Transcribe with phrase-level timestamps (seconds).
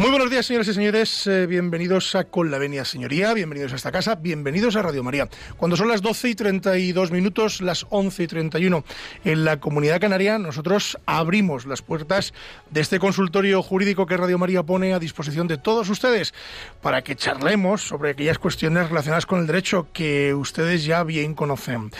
[0.00, 1.26] Muy buenos días, señores y señores.
[1.26, 5.28] Eh, bienvenidos a Con la Venia Señoría, bienvenidos a esta casa, bienvenidos a Radio María.
[5.58, 8.82] Cuando son las 12 y 32 minutos, las 11 y 31
[9.26, 12.32] en la Comunidad Canaria, nosotros abrimos las puertas
[12.70, 16.32] de este consultorio jurídico que Radio María pone a disposición de todos ustedes
[16.80, 21.90] para que charlemos sobre aquellas cuestiones relacionadas con el derecho que ustedes ya bien conocen.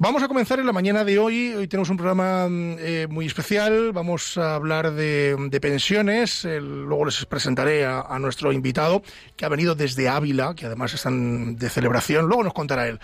[0.00, 1.52] Vamos a comenzar en la mañana de hoy.
[1.54, 3.90] Hoy tenemos un programa mm, eh, muy especial.
[3.92, 6.44] Vamos a hablar de, pensiones.
[6.44, 9.02] luego les presentaré a, nuestro invitado,
[9.34, 12.26] que ha venido desde Ávila, que además están de celebración.
[12.26, 13.00] Luego nos contará él.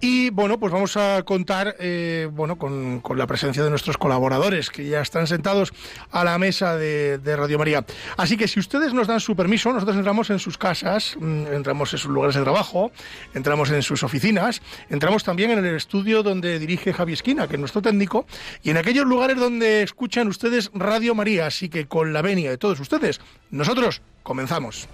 [0.00, 4.88] Y bueno, pues vamos a contar eh, bueno, con, la presencia de nuestros colaboradores, que
[4.88, 5.74] ya están sentados
[6.10, 7.84] a la mesa de, Radio María.
[8.16, 11.92] Así que si ustedes nos dan su permiso, nosotros entramos en sus casas, mm, entramos
[11.92, 12.90] en sus lugares de trabajo,
[13.34, 17.54] entramos en sus oficinas, entramos también en el estudio donde donde dirige Javi Esquina, que
[17.54, 18.24] es nuestro técnico,
[18.62, 21.46] y en aquellos lugares donde escuchan ustedes Radio María.
[21.46, 24.88] Así que con la venia de todos ustedes, nosotros comenzamos.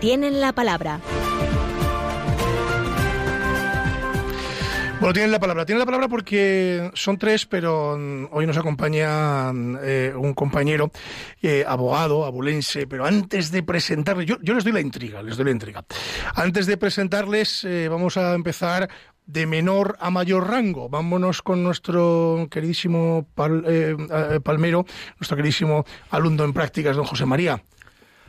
[0.00, 1.00] Tienen la palabra.
[4.98, 5.66] Bueno, tienen la palabra.
[5.66, 9.50] Tienen la palabra porque son tres, pero mm, hoy nos acompaña
[9.82, 10.90] eh, un compañero,
[11.42, 12.86] eh, abogado, abulense.
[12.86, 15.84] Pero antes de presentarles, yo, les doy la intriga, les doy la intriga.
[16.34, 18.88] Antes de presentarles, eh, vamos a empezar
[19.26, 20.88] de menor a mayor rango.
[20.88, 24.86] Vámonos con nuestro queridísimo Palmero,
[25.20, 27.62] nuestro queridísimo alumno en prácticas, don José María.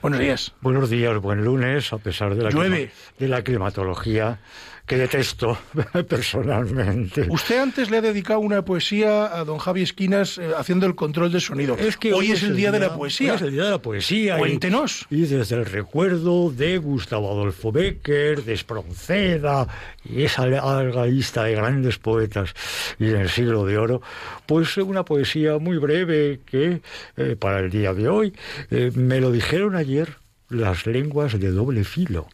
[0.01, 0.53] Buenos días.
[0.61, 4.39] Buenos días, buen lunes, a pesar de la, de la climatología
[4.87, 5.57] que detesto
[6.07, 7.27] personalmente.
[7.29, 11.31] Usted antes le ha dedicado una poesía a don Javi Esquinas eh, haciendo el control
[11.31, 11.77] de sonido.
[11.77, 13.35] Es que hoy, es, el día, de la poesía.
[13.35, 14.37] es el día de la poesía.
[14.37, 15.05] Cuéntenos.
[15.09, 19.67] Y, desde el recuerdo de Gustavo Adolfo Becker, de Espronceda
[20.05, 22.53] y esa larga lista de grandes poetas
[22.97, 24.01] y del siglo de oro,
[24.45, 26.81] pues una poesía muy breve que
[27.17, 28.33] eh, para el día de hoy
[28.71, 30.15] eh, me lo dijeron ayer
[30.49, 32.27] las lenguas de doble filo.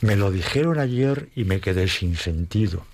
[0.00, 2.84] Me lo dijeron ayer y me quedé sin sentido,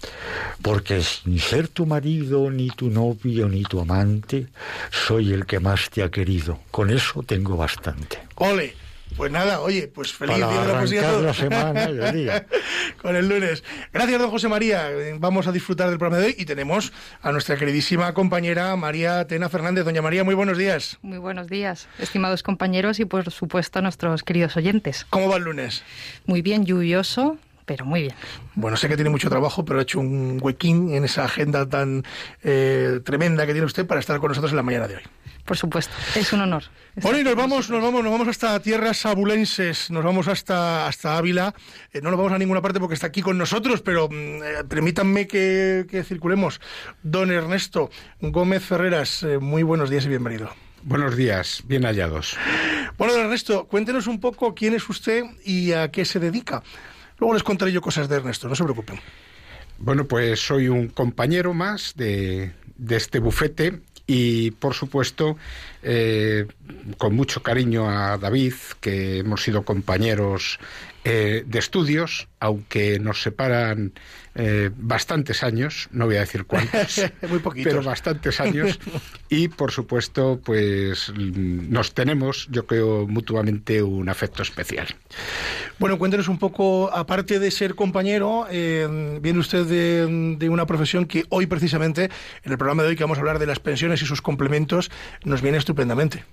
[0.63, 4.47] porque sin ser tu marido, ni tu novio, ni tu amante,
[4.91, 6.61] soy el que más te ha querido.
[6.71, 8.19] Con eso tengo bastante.
[8.37, 8.80] ¡Ole!
[9.21, 11.13] Pues nada, oye, pues feliz día de la poesía.
[11.13, 12.47] la semana y el día.
[13.03, 13.63] Con el lunes.
[13.93, 14.89] Gracias, don José María.
[15.19, 19.51] Vamos a disfrutar del programa de hoy y tenemos a nuestra queridísima compañera María Tena
[19.51, 19.85] Fernández.
[19.85, 20.97] Doña María, muy buenos días.
[21.03, 25.05] Muy buenos días, estimados compañeros y por supuesto a nuestros queridos oyentes.
[25.11, 25.83] ¿Cómo va el lunes?
[26.25, 27.37] Muy bien, lluvioso,
[27.71, 28.15] pero muy bien.
[28.57, 32.03] Bueno, sé que tiene mucho trabajo, pero ha hecho un huequín en esa agenda tan
[32.43, 35.03] eh, tremenda que tiene usted para estar con nosotros en la mañana de hoy.
[35.45, 36.65] Por supuesto, es un honor.
[36.97, 41.17] Bueno, y nos vamos, nos vamos, nos vamos hasta tierras abulenses, nos vamos hasta, hasta
[41.17, 41.55] Ávila.
[41.93, 44.65] Eh, no nos vamos a ninguna parte porque está aquí con nosotros, pero mm, eh,
[44.69, 46.61] permítanme que, circulemos.
[47.05, 50.51] Don Ernesto Gómez Ferreras, eh, muy buenos días y bienvenido.
[50.83, 52.37] Buenos días, bien hallados.
[52.99, 56.65] Bueno, don Ernesto, cuéntenos un poco quién es usted y a qué se dedica.
[57.21, 58.99] Luego les contaré yo cosas de Ernesto, no se preocupen.
[59.79, 65.37] Bueno, pues soy un compañero más de, de este bufete y por supuesto
[65.83, 66.47] eh,
[66.99, 70.59] con mucho cariño a David, que hemos sido compañeros
[71.05, 73.93] eh, de estudios, aunque nos separan
[74.35, 77.03] eh, bastantes años, no voy a decir cuántos,
[77.65, 78.79] pero bastantes años,
[79.29, 84.87] y por supuesto, pues nos tenemos, yo creo, mutuamente un afecto especial.
[85.79, 91.07] Bueno, cuéntenos un poco, aparte de ser compañero, eh, viene usted de, de, una profesión
[91.07, 92.11] que hoy precisamente,
[92.45, 94.91] en el programa de hoy que vamos a hablar de las pensiones y sus complementos,
[95.25, 96.25] nos viene estupendamente.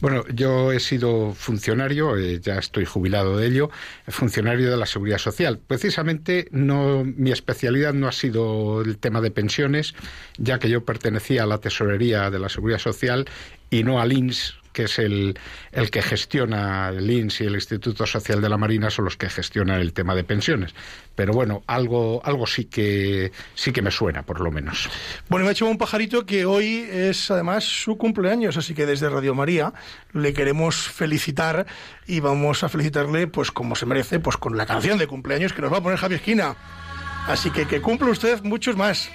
[0.00, 3.70] Bueno, yo he sido funcionario, eh, ya estoy jubilado de ello,
[4.08, 5.58] funcionario de la Seguridad Social.
[5.58, 9.94] Precisamente no, mi especialidad no ha sido el tema de pensiones,
[10.38, 13.26] ya que yo pertenecía a la Tesorería de la Seguridad Social
[13.68, 15.38] y no al INS, que es el,
[15.72, 19.28] el que gestiona el INS y el Instituto Social de la Marina son los que
[19.28, 20.74] gestionan el tema de pensiones.
[21.14, 24.88] Pero bueno, algo, algo sí que sí que me suena, por lo menos.
[25.28, 29.08] Bueno, me ha hecho un pajarito que hoy es además su cumpleaños, así que desde
[29.08, 29.72] Radio María
[30.12, 31.66] le queremos felicitar
[32.06, 35.62] y vamos a felicitarle, pues como se merece, pues con la canción de cumpleaños que
[35.62, 36.56] nos va a poner Javi Esquina.
[37.26, 39.10] Así que que cumple usted muchos más.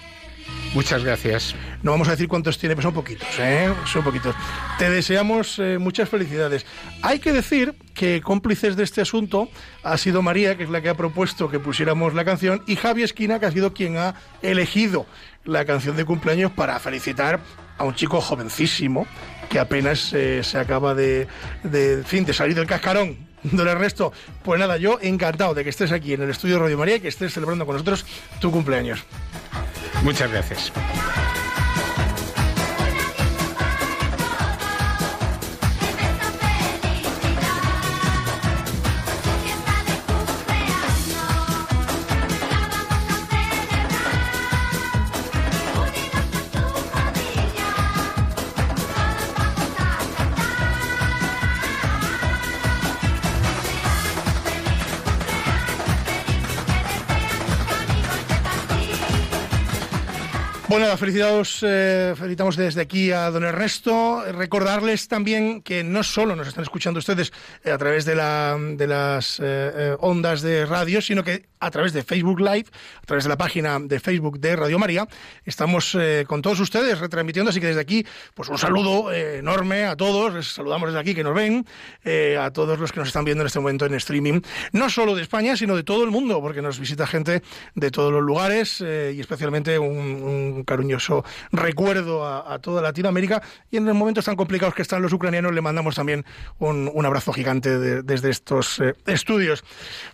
[0.73, 1.55] Muchas gracias.
[1.85, 3.71] No vamos a decir cuántos tiene, pero son poquitos, ¿eh?
[3.85, 4.35] Son poquitos.
[4.79, 6.65] Te deseamos eh, muchas felicidades.
[7.03, 9.49] Hay que decir que cómplices de este asunto
[9.83, 13.03] ha sido María, que es la que ha propuesto que pusiéramos la canción, y Javi
[13.03, 15.05] Esquina, que ha sido quien ha elegido
[15.43, 17.39] la canción de cumpleaños para felicitar
[17.77, 19.05] a un chico jovencísimo
[19.47, 21.27] que apenas eh, se acaba de,
[21.61, 23.15] de, fin, de salir del cascarón.
[23.43, 24.11] Don Ernesto,
[24.43, 27.01] pues nada, yo encantado de que estés aquí en el estudio de Radio María y
[27.01, 28.07] que estés celebrando con nosotros
[28.41, 29.03] tu cumpleaños.
[30.01, 30.73] Muchas gracias.
[60.77, 64.25] Bueno, felicidades, eh, felicitamos desde aquí a don Ernesto.
[64.33, 67.31] Recordarles también que no solo nos están escuchando ustedes
[67.63, 71.93] eh, a través de, la, de las eh, ondas de radio, sino que a través
[71.93, 72.65] de Facebook Live,
[73.01, 75.07] a través de la página de Facebook de Radio María,
[75.45, 78.05] estamos con todos ustedes retransmitiendo, así que desde aquí,
[78.35, 81.65] pues un saludo enorme a todos, les saludamos desde aquí que nos ven,
[82.39, 84.41] a todos los que nos están viendo en este momento en streaming,
[84.73, 87.41] no solo de España, sino de todo el mundo, porque nos visita gente
[87.73, 93.85] de todos los lugares y especialmente un, un cariñoso recuerdo a, toda Latinoamérica y en
[93.85, 96.25] los momentos tan complicados que están los ucranianos le mandamos también
[96.59, 99.63] un, abrazo gigante desde estos eh, estudios.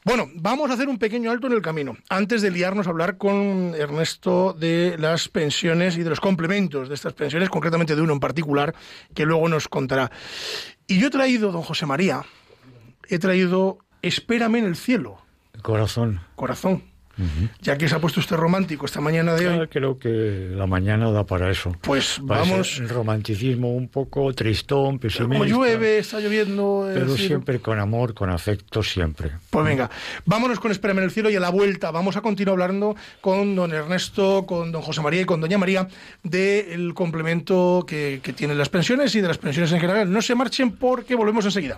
[0.03, 3.17] Bueno, vamos a hacer un pequeño alto en el camino antes de liarnos a hablar
[3.17, 8.13] con Ernesto de las pensiones y de los complementos de estas pensiones, concretamente de uno
[8.13, 8.75] en particular
[9.13, 10.11] que luego nos contará.
[10.87, 12.23] Y yo he traído, don José María,
[13.07, 15.19] he traído Espérame en el cielo.
[15.61, 16.21] Corazón.
[16.35, 16.90] Corazón
[17.61, 19.67] ya que se ha puesto usted romántico esta mañana de hoy.
[19.67, 21.75] creo que la mañana da para eso.
[21.81, 22.79] Pues vamos.
[22.79, 25.37] El romanticismo un poco tristón, pesimista.
[25.37, 26.89] Como llueve, está lloviendo.
[26.93, 29.31] Pero siempre con amor, con afecto, siempre.
[29.49, 29.89] Pues venga,
[30.25, 33.55] vámonos con Espérame en el cielo y a la vuelta vamos a continuar hablando con
[33.55, 35.87] don Ernesto, con don José María y con doña María
[36.23, 40.11] del complemento que, que tienen las pensiones y de las pensiones en general.
[40.11, 41.77] No se marchen porque volvemos enseguida.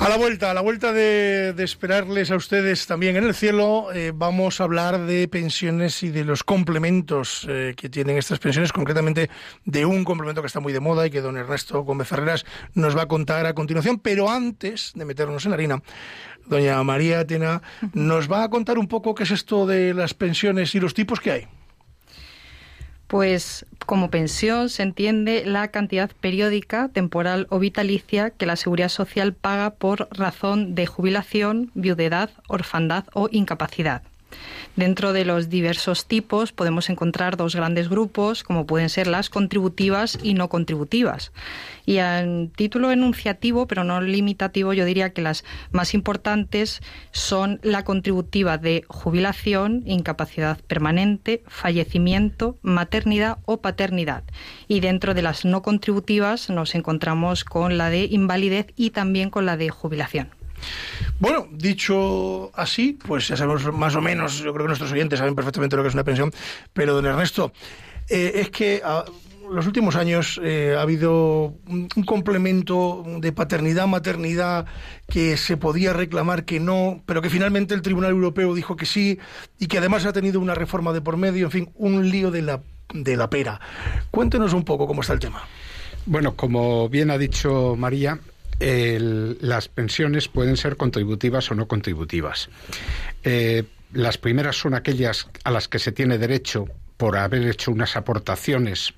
[0.00, 4.12] A la vuelta, a la vuelta de, esperarles a ustedes también en el cielo, eh,
[4.14, 9.28] vamos a hablar de pensiones y de los complementos eh, que tienen estas pensiones, concretamente
[9.66, 12.96] de un complemento que está muy de moda y que don Ernesto Gómez Ferreras nos
[12.96, 13.98] va a contar a continuación.
[13.98, 15.82] Pero antes de meternos en harina,
[16.46, 17.60] doña María Atena
[17.92, 21.20] nos va a contar un poco qué es esto de las pensiones y los tipos
[21.20, 21.59] que hay.
[23.10, 29.32] Pues como pensión se entiende la cantidad periódica, temporal o vitalicia que la Seguridad Social
[29.32, 34.02] paga por razón de jubilación, viudedad, orfandad o incapacidad.
[34.76, 40.18] Dentro de los diversos tipos podemos encontrar dos grandes grupos, como pueden ser las contributivas
[40.22, 41.32] y no contributivas.
[41.86, 47.84] Y en título enunciativo, pero no limitativo, yo diría que las más importantes son la
[47.84, 54.24] contributiva de jubilación, incapacidad permanente, fallecimiento, maternidad o paternidad.
[54.68, 59.46] Y dentro de las no contributivas nos encontramos con la de invalidez y también con
[59.46, 60.39] la de jubilación.
[61.18, 65.34] Bueno, dicho así, pues ya sabemos más o menos, yo creo que nuestros oyentes saben
[65.34, 66.32] perfectamente lo que es una pensión,
[66.72, 67.52] pero don Ernesto,
[68.08, 69.04] eh, es que ah,
[69.50, 74.66] los últimos años eh, ha habido un, complemento de paternidad, maternidad
[75.08, 79.18] que se podía reclamar que no, pero que finalmente el Tribunal Europeo dijo que sí
[79.58, 82.42] y que además ha tenido una reforma de por medio, en fin, un lío de
[82.42, 82.62] la,
[82.94, 83.60] de la pera.
[84.10, 85.42] Cuéntenos un poco cómo está el tema.
[86.06, 88.18] Bueno, como bien ha dicho María,
[88.60, 92.50] las pensiones pueden ser contributivas o no contributivas.
[93.24, 97.96] Eh, las primeras son aquellas a las que se tiene derecho por haber hecho unas
[97.96, 98.92] aportaciones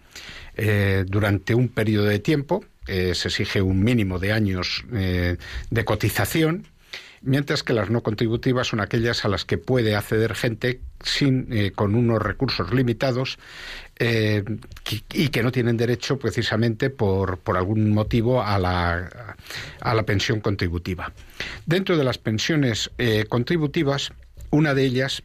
[0.57, 2.65] eh, durante un periodo de tiempo.
[2.89, 6.67] Eh, se exige un mínimo de años de cotización
[7.25, 11.95] mientras que las no contributivas son aquellas a las que puede acceder gente sin, con
[11.95, 13.39] unos recursos limitados
[14.05, 14.43] eh,
[15.13, 19.37] y que no tienen derecho precisamente por, por algún motivo a la,
[19.81, 21.13] a la, pensión contributiva.
[21.67, 24.13] Dentro de las pensiones eh, contributivas,
[24.51, 25.23] una de ellas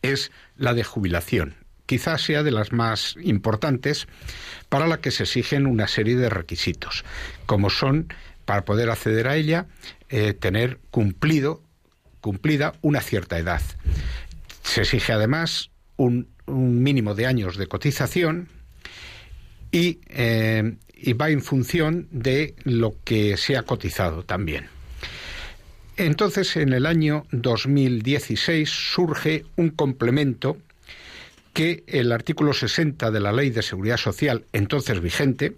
[0.00, 1.56] es la de jubilación.
[1.84, 4.06] Quizás sea de las más importantes
[4.70, 7.04] para la que se exigen una serie de requisitos,
[7.44, 8.08] como son
[8.46, 9.66] para poder acceder a ella,
[10.08, 11.62] eh, tener cumplido,
[12.22, 13.60] cumplida una cierta edad.
[14.62, 18.48] Se exige además un, mínimo de años de cotización
[19.70, 24.66] y, eh, y va en función de lo que se ha cotizado también.
[25.96, 30.56] Entonces, en el año 2016 surge un complemento
[31.52, 35.56] que el artículo 60 de la Ley de Seguridad Social, entonces vigente,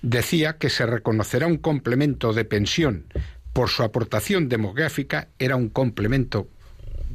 [0.00, 3.06] decía que se reconocerá un complemento de pensión
[3.52, 6.48] por su aportación demográfica, era un complemento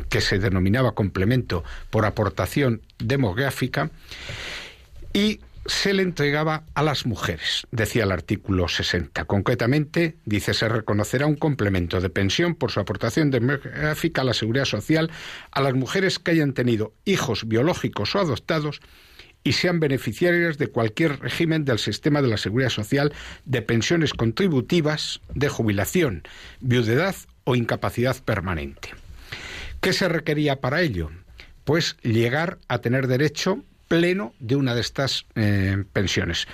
[0.10, 3.92] que se denominaba complemento por aportación demográfica,
[5.13, 9.25] y se le entregaba a las mujeres, decía el artículo 60.
[9.25, 14.66] Concretamente, dice, se reconocerá un complemento de pensión por su aportación demográfica a la seguridad
[14.66, 15.12] social
[15.51, 18.80] a las mujeres que hayan tenido hijos biológicos o adoptados
[19.44, 23.13] y sean beneficiarias de cualquier régimen del sistema de la seguridad social
[23.46, 26.24] de pensiones contributivas, de jubilación,
[26.60, 28.89] viudedad o incapacidad permanente.
[29.81, 31.12] ¿Qué se requería para ello?
[31.63, 36.48] Pues llegar a tener derecho pleno de una de estas eh, pensiones.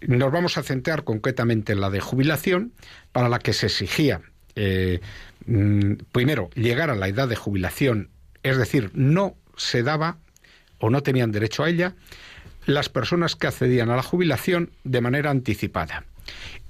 [0.00, 2.72] Nos vamos a centrar concretamente en la de jubilación,
[3.12, 4.22] para la que se exigía,
[4.56, 5.00] eh,
[5.46, 8.10] mm, primero, llegar a la edad de jubilación,
[8.42, 10.18] es decir, no se daba
[10.78, 11.94] o no tenían derecho a ella
[12.66, 16.04] las personas que accedían a la jubilación de manera anticipada.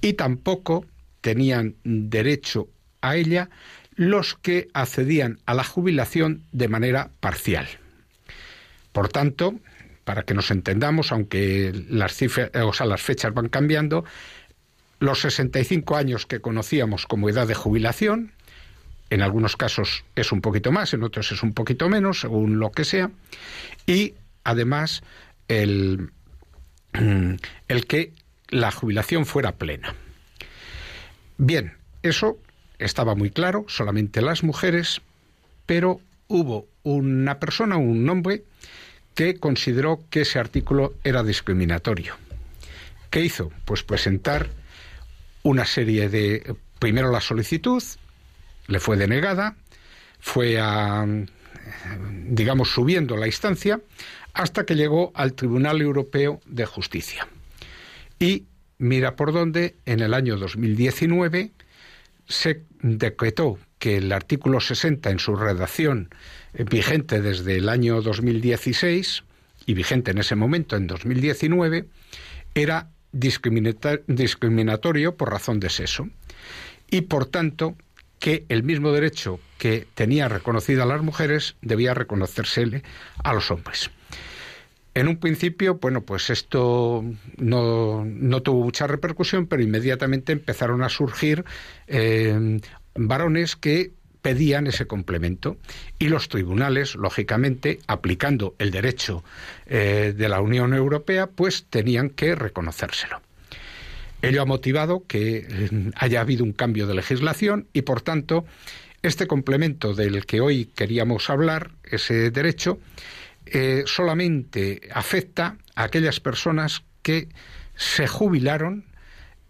[0.01, 0.85] Y tampoco
[1.21, 2.69] tenían derecho
[3.01, 3.49] a ella
[3.95, 7.67] los que accedían a la jubilación de manera parcial.
[8.91, 9.55] Por tanto,
[10.03, 14.03] para que nos entendamos, aunque las cifras, o sea, las fechas van cambiando,
[14.99, 18.33] los 65 años que conocíamos como edad de jubilación,
[19.09, 22.71] en algunos casos es un poquito más, en otros es un poquito menos, según lo
[22.71, 23.11] que sea,
[23.85, 25.03] y además
[25.47, 26.11] el,
[27.67, 28.13] el que
[28.49, 29.95] la jubilación fuera plena.
[31.37, 32.37] Bien, eso
[32.81, 35.01] estaba muy claro, solamente las mujeres,
[35.65, 38.43] pero hubo una persona, un hombre,
[39.15, 42.15] que consideró que ese artículo era discriminatorio.
[43.09, 43.51] ¿Qué hizo?
[43.65, 44.49] Pues presentar
[45.43, 46.55] una serie de...
[46.79, 47.83] Primero la solicitud,
[48.67, 49.55] le fue denegada,
[50.19, 51.05] fue a,
[52.25, 53.79] digamos, subiendo la instancia,
[54.33, 57.27] hasta que llegó al Tribunal Europeo de Justicia.
[58.17, 58.45] Y
[58.79, 61.51] mira por dónde, en el año 2019
[62.31, 66.09] se decretó que el artículo 60 en su redacción
[66.53, 69.23] eh, vigente desde el año 2016
[69.65, 71.85] y vigente en ese momento en 2019
[72.55, 76.09] era discriminatorio por razón de sexo
[76.89, 77.75] y por tanto
[78.19, 82.83] que el mismo derecho que tenía reconocido a las mujeres debía reconocérsele
[83.23, 83.89] a los hombres.
[84.93, 87.03] En un principio, bueno, pues esto
[87.37, 91.45] no, no tuvo mucha repercusión, pero inmediatamente empezaron a surgir
[91.87, 92.59] eh,
[92.95, 95.57] varones que pedían ese complemento
[95.97, 99.23] y los tribunales, lógicamente, aplicando el derecho
[99.65, 103.21] eh, de la Unión Europea, pues tenían que reconocérselo.
[104.21, 108.45] Ello ha motivado que eh, haya habido un cambio de legislación y, por tanto,
[109.03, 112.77] Este complemento del que hoy queríamos hablar, ese derecho,
[113.53, 117.27] eh, solamente afecta a aquellas personas que
[117.75, 118.85] se jubilaron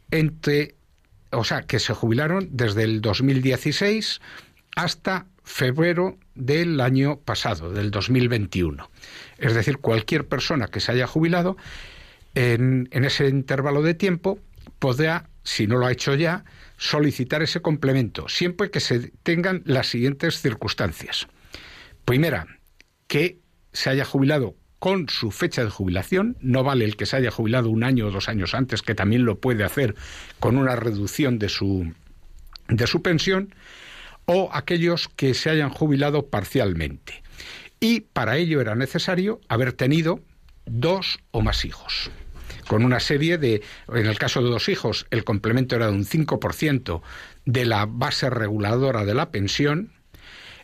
[0.10, 0.74] entre,
[1.29, 4.20] o sea, que se jubilaron desde el 2016
[4.75, 8.89] hasta febrero del año pasado, del 2021.
[9.38, 11.55] Es decir, cualquier persona que se haya jubilado
[12.34, 14.39] en, en ese intervalo de tiempo
[14.79, 16.43] podrá, si no lo ha hecho ya,
[16.77, 21.27] solicitar ese complemento, siempre que se tengan las siguientes circunstancias.
[22.03, 22.48] Primera,
[23.08, 23.40] que
[23.73, 27.69] se haya jubilado con su fecha de jubilación, no vale el que se haya jubilado
[27.69, 29.95] un año o dos años antes, que también lo puede hacer
[30.39, 31.93] con una reducción de su,
[32.67, 33.53] de su pensión,
[34.25, 37.21] o aquellos que se hayan jubilado parcialmente.
[37.79, 40.21] Y para ello era necesario haber tenido
[40.65, 42.11] dos o más hijos
[42.71, 43.61] con una serie de,
[43.93, 47.01] en el caso de dos hijos, el complemento era de un 5%
[47.43, 49.91] de la base reguladora de la pensión,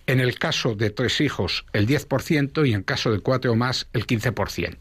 [0.07, 3.87] en el caso de tres hijos el 10% y en caso de cuatro o más
[3.93, 4.75] el 15%.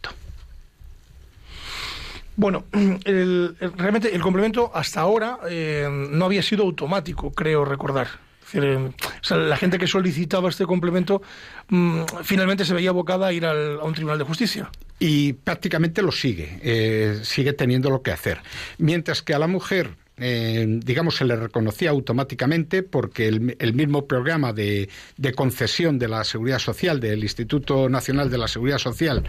[2.37, 8.09] Bueno, realmente el complemento hasta ahora eh, no había sido automático, creo recordar.
[8.53, 8.91] Eh,
[9.31, 11.21] la gente que solicitaba este complemento
[11.69, 16.13] mm, finalmente se veía abocada a ir a un tribunal de justicia y prácticamente lo
[16.13, 18.41] sigue, eh, sigue teniendo lo que hacer.
[18.79, 24.53] Mientras que a la mujer, eh, digamos, se le reconocía automáticamente porque el, mismo programa
[24.53, 24.89] de,
[25.35, 29.25] concesión de la seguridad social del Instituto Nacional de la Seguridad Social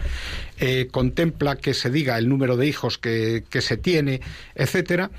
[0.58, 4.20] eh, contempla que se diga el número de hijos que, se tiene,
[4.54, 5.10] etcétera.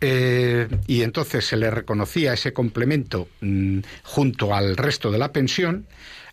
[0.00, 5.86] y entonces se le reconocía ese complemento mm, junto al resto de la pensión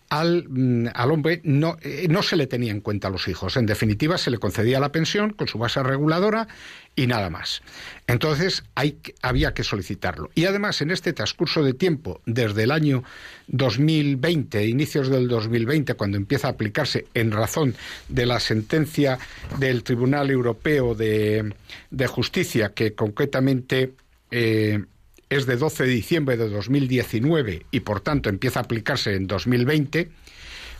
[0.08, 3.56] al, mm, al hombre no, eh, no se le tenía en cuenta a los hijos.
[3.56, 6.48] En definitiva, se le concedía la pensión con su base reguladora
[6.96, 7.62] y nada más.
[8.06, 10.30] Entonces hay, había que solicitarlo.
[10.34, 13.04] Y además, en este transcurso de tiempo, desde el año
[13.48, 17.74] 2020, inicios del 2020, cuando empieza a aplicarse en razón
[18.08, 19.18] de la sentencia
[19.58, 21.54] del Tribunal Europeo de,
[21.90, 23.92] de Justicia, que concretamente
[24.30, 24.84] eh,
[25.30, 30.10] es de 12 de diciembre de 2019 y por tanto empieza a aplicarse en 2020,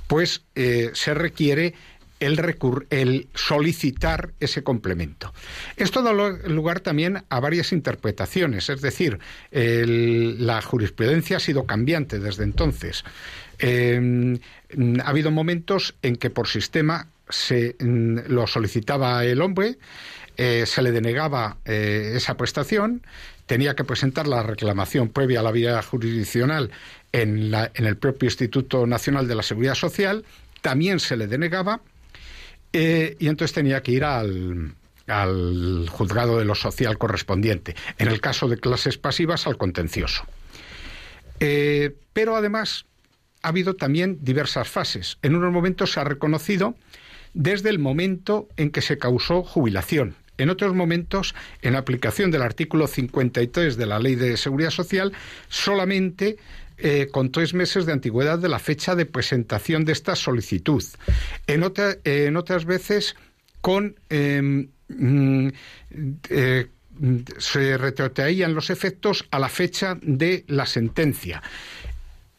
[0.07, 1.75] pues eh, se requiere
[2.21, 2.57] el,
[2.91, 5.33] el, solicitar ese complemento.
[5.77, 9.19] Esto da lugar también a varias interpretaciones, es decir,
[9.53, 13.05] la jurisprudencia ha sido cambiante desde entonces.
[13.59, 14.39] Em,
[15.03, 19.79] ha habido momentos en que por sistema se mm, lo solicitaba el hombre,
[20.37, 23.03] eh, se le denegaba eh, esa prestación,
[23.49, 26.71] tenía que presentar la reclamación previa a la vía jurisdiccional
[27.13, 30.25] en, el propio Instituto Nacional de la Seguridad Social,
[30.61, 31.81] también se le denegaba
[32.75, 34.75] eh, y entonces tenía que ir al,
[35.89, 37.75] juzgado de lo social correspondiente.
[37.97, 40.25] En el caso de clases pasivas, al contencioso.
[41.41, 42.85] Eh, pero además
[43.43, 45.17] ha habido también diversas fases.
[45.23, 46.75] En unos momentos se ha reconocido
[47.33, 52.87] desde el momento en que se causó jubilación, en otros momentos, en aplicación del artículo
[52.87, 55.13] 53 de la Ley de Seguridad Social,
[55.49, 56.39] solamente
[56.79, 60.83] eh, con tres meses de antigüedad de la fecha de presentación de esta solicitud.
[61.47, 61.63] En,
[62.37, 63.17] otras veces,
[63.61, 63.97] con.
[64.09, 65.49] Em, mm,
[66.31, 66.67] eh,
[67.39, 71.43] se retrotraían los efectos a la fecha de la sentencia.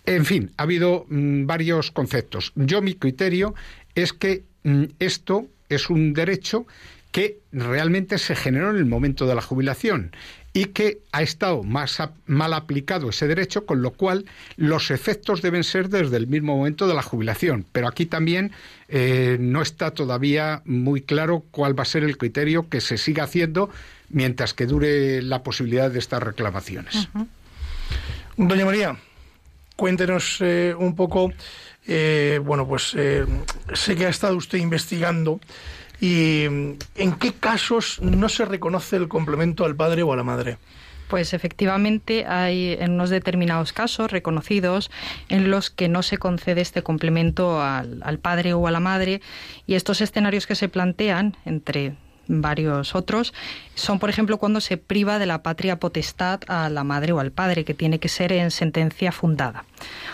[0.05, 2.51] En fin, ha habido mm, varios conceptos.
[2.55, 3.55] Yo mi criterio
[3.95, 6.65] es que mm, esto es un derecho
[7.12, 10.12] que realmente se generó en el momento de la jubilación
[10.54, 14.26] y que ha estado más mal aplicado ese derecho, con lo cual
[14.58, 17.65] los efectos deben ser desde el mismo momento de la jubilación.
[17.72, 18.52] Pero aquí también
[18.88, 23.24] eh, no está todavía muy claro cuál va a ser el criterio que se siga
[23.24, 23.69] haciendo
[24.10, 27.10] mientras que dure la posibilidad de estas reclamaciones.
[28.36, 28.98] Doña María,
[29.76, 31.32] cuéntenos eh, un poco,
[31.86, 32.95] eh, bueno, pues
[33.74, 35.39] sé que ha estado usted investigando
[36.01, 36.77] ¿Y en
[37.19, 40.57] qué casos no se reconoce el complemento al padre o a la madre?
[41.09, 44.91] Pues efectivamente hay en unos determinados casos reconocidos
[45.27, 49.21] en los que no se concede este complemento al, al, padre o a la madre
[49.65, 51.95] y estos escenarios que se plantean entre
[52.29, 53.33] varios otros
[53.73, 57.31] son por ejemplo cuando se priva de la patria potestad a la madre o al
[57.31, 59.65] padre que tiene que ser en sentencia fundada.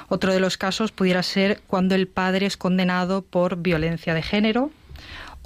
[0.07, 4.71] Otro de los casos pudiera ser cuando el padre es condenado por violencia de género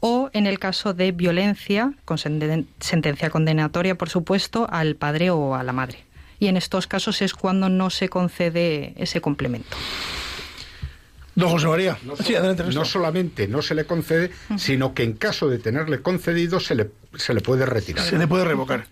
[0.02, 5.64] o en el caso de violencia, con sentencia condenatoria, por supuesto, al padre o a
[5.64, 6.06] la madre.
[6.40, 9.76] Y en estos casos es cuando no se concede ese complemento.
[11.36, 16.02] Don José María, no, solamente no se le concede, sino que en caso de tenerle
[16.02, 18.06] concedido se le, se le puede retirar.
[18.06, 18.88] Se le puede revocar.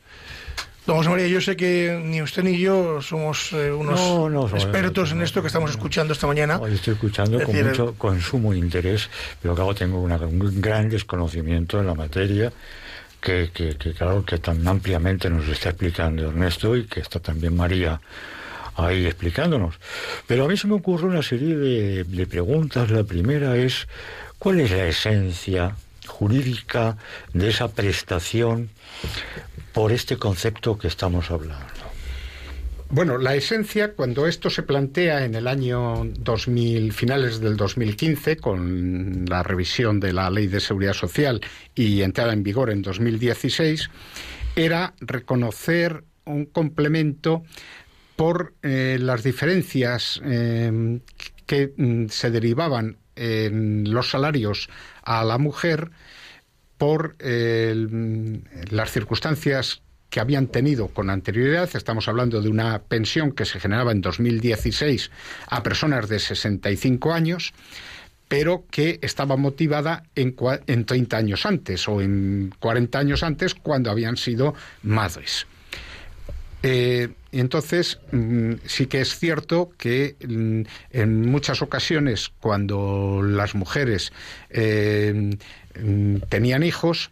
[0.88, 4.48] Don José María, yo sé que ni usted ni yo somos eh, unos No, no,
[4.48, 6.58] somos- expertos en esto que estamos escuchando esta mañana.
[6.60, 9.10] Hoy estoy escuchando Es con decir, mucho, con sumo interés,
[9.42, 12.54] pero claro, tengo una- un gran desconocimiento en la materia
[13.20, 17.54] que, que, que, claro, que tan ampliamente nos está explicando Ernesto y que está también
[17.56, 18.00] María
[18.78, 19.76] ahí explicándonos.
[20.26, 22.90] Pero a mí se me ocurre una serie de, de preguntas.
[22.92, 23.90] La primera es,
[24.40, 25.76] ¿cuál es la esencia
[26.08, 26.96] jurídica
[27.34, 28.70] de esa prestación
[29.78, 31.84] por este concepto que estamos hablando?
[32.90, 39.26] Bueno, la esencia, cuando esto se plantea en el año 2000, finales del 2015, con
[39.30, 41.42] la revisión de la Ley de Seguridad Social
[41.76, 43.92] y entrada en vigor en 2016,
[44.56, 47.44] era reconocer un complemento
[48.16, 51.02] por eh, las diferencias eh,
[51.46, 54.70] que mm, se derivaban en los salarios
[55.04, 55.92] a la mujer
[56.78, 61.70] por las circunstancias que habían tenido con anterioridad.
[61.76, 65.12] Estamos hablando de una pensión que se generaba en 2016
[65.48, 67.54] a personas de 65 años
[68.30, 73.56] pero que estaba motivada en, cua- en 30 años antes o en 40 años antes
[73.56, 75.48] cuando habían sido madres.
[76.64, 80.62] Eh, entonces, mm, sí que es cierto que mm,
[80.92, 84.12] en muchas ocasiones cuando las mujeres
[84.50, 85.38] eh,
[86.30, 87.12] tenían hijos,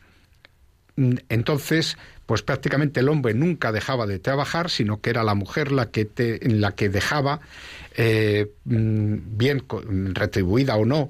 [0.96, 5.72] mm, entonces, pues prácticamente el hombre nunca dejaba de trabajar, sino que era la mujer
[5.72, 7.40] la que, te- la que dejaba,
[7.98, 9.64] eh, mm, bien
[10.14, 11.10] retribuida o no,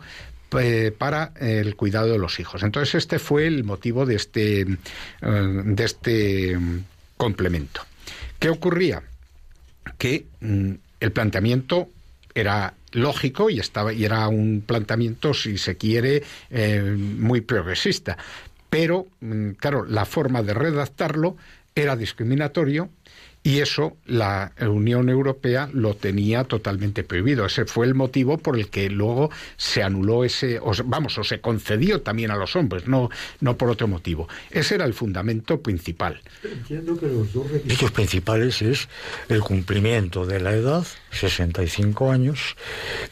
[0.98, 2.63] para el cuidado de los hijos.
[2.63, 4.68] Entonces, este fue el motivo de este, eh,
[5.22, 6.84] de este mm,
[7.18, 7.82] complemento.
[8.39, 9.04] ¿Qué ocurría?
[9.98, 11.89] Que mm, el planteamiento
[12.36, 18.17] era lógico y estaba y era un planteamiento, si se quiere, eh, muy progresista.
[18.69, 21.38] Pero, mm, claro, la forma de redactarlo
[21.74, 22.89] era discriminatorio
[23.45, 27.45] y eso la Unión Europea lo tenía totalmente prohibido.
[27.45, 31.23] Ese fue el motivo por el que luego se anuló ese, o, se- vamos, o
[31.23, 34.27] se concedió también a los hombres, no, no por otro motivo.
[34.49, 36.19] Ese era el fundamento principal.
[36.43, 38.89] Entiendo que los dos requisitos principales es
[39.29, 42.55] el cumplimiento de la edad, 65 años,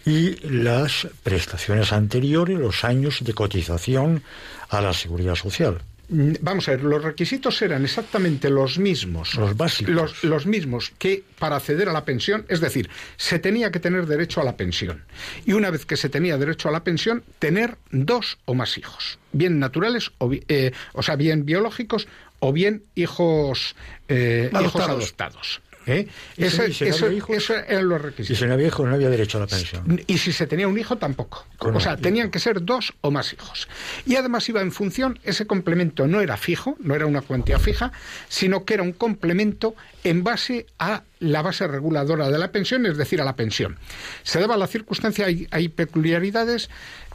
[0.03, 4.23] y las prestaciones anteriores, los años de cotización
[4.69, 5.83] a la seguridad social.
[6.09, 9.35] Mm, Vamos a ver, los requisitos eran exactamente los mismos.
[9.35, 9.93] Los básicos.
[9.93, 14.05] Los, los mismos que para acceder a la pensión, es decir, se tenía que tener
[14.05, 15.03] derecho a la pensión.
[15.45, 19.19] Y una vez que se tenía derecho a la pensión, tener dos o más hijos,
[19.31, 22.07] bien naturales, o, eh, o sea, bien biológicos,
[22.39, 23.75] o bien hijos,
[24.09, 25.61] eh, hijos Adoptados.
[25.87, 26.07] ¿Eh?
[26.37, 27.35] ¿Y si- si eso- había hijos?
[27.37, 28.39] esos eran los Si requisitos.
[28.39, 30.01] se no había hijo, no había derecho a la pensión.
[30.07, 31.45] Y si se tenía un hijo, tampoco.
[31.57, 33.67] Con o sea, tenían que ser dos o más hijos.
[34.05, 37.91] Y además iba en función, ese complemento no era fijo, no era una cuantía fija,
[38.29, 42.97] sino que era un complemento en base a la base reguladora de la pensión, es
[42.97, 43.77] decir, a la pensión.
[44.23, 46.69] Se daba la circunstancia, hay, hay peculiaridades,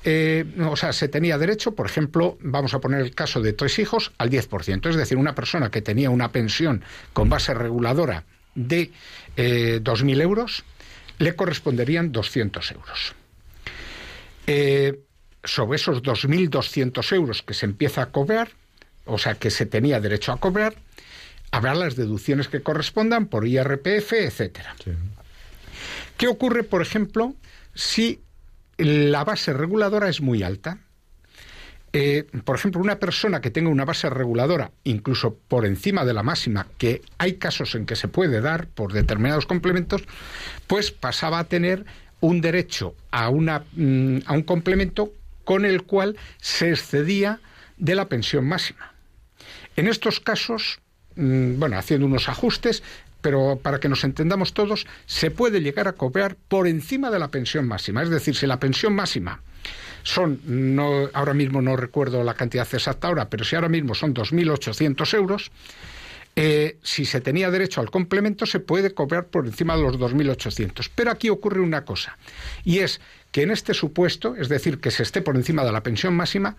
[0.05, 3.79] eh, o sea, se tenía derecho, por ejemplo, vamos a poner el caso de tres
[3.79, 8.25] hijos, al 10%, es decir, una persona que tenía una pensión con base reguladora
[8.59, 8.91] de
[9.37, 10.65] eh, 2.000 euros,
[11.19, 13.15] le corresponderían 200 euros.
[14.47, 15.01] Eh,
[15.45, 18.51] sobre esos 2.200 euros que se empieza a cobrar,
[19.05, 20.75] o sea, que se tenía derecho a cobrar,
[21.51, 24.75] habrá las deducciones que correspondan por IRPF, etcétera.
[24.83, 24.91] Sí.
[26.17, 27.35] ¿Qué ocurre, por ejemplo,
[27.75, 28.21] si
[28.77, 30.79] la base reguladora es muy alta?
[31.93, 36.23] Eh, por ejemplo, una persona que tenga una base reguladora, incluso por encima de la
[36.23, 40.03] máxima, que hay casos en que se puede dar por determinados complementos,
[40.67, 41.87] pues pasaba a tener
[42.21, 45.13] un derecho a, una, mm, a un complemento
[45.45, 47.41] con el cual se excedía
[47.79, 48.93] de la pensión máxima.
[49.77, 50.81] En estos casos,
[51.17, 52.83] mm, bueno, haciendo unos ajustes,
[53.23, 57.29] pero para que nos entendamos todos, se puede llegar a cobrar por encima de la
[57.29, 58.03] pensión máxima.
[58.03, 59.41] Es decir, si la pensión máxima
[60.09, 64.15] son, no, ahora mismo no recuerdo la cantidad exacta ahora, pero si ahora mismo son
[64.15, 65.51] 2.800 euros,
[66.35, 70.91] eh, si se tenía derecho al complemento, se puede cobrar por encima de los 2.800.
[70.95, 72.17] Pero aquí ocurre una cosa,
[72.65, 75.83] y es que en este supuesto, es decir, que se esté por encima de la
[75.83, 76.57] pensión máxima,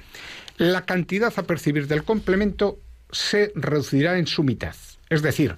[0.58, 2.78] la cantidad a percibir del complemento
[3.12, 4.76] se reducirá en su mitad.
[5.10, 5.56] Es decir,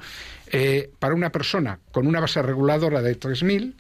[0.47, 3.73] eh, para una persona con una base reguladora de 3.000,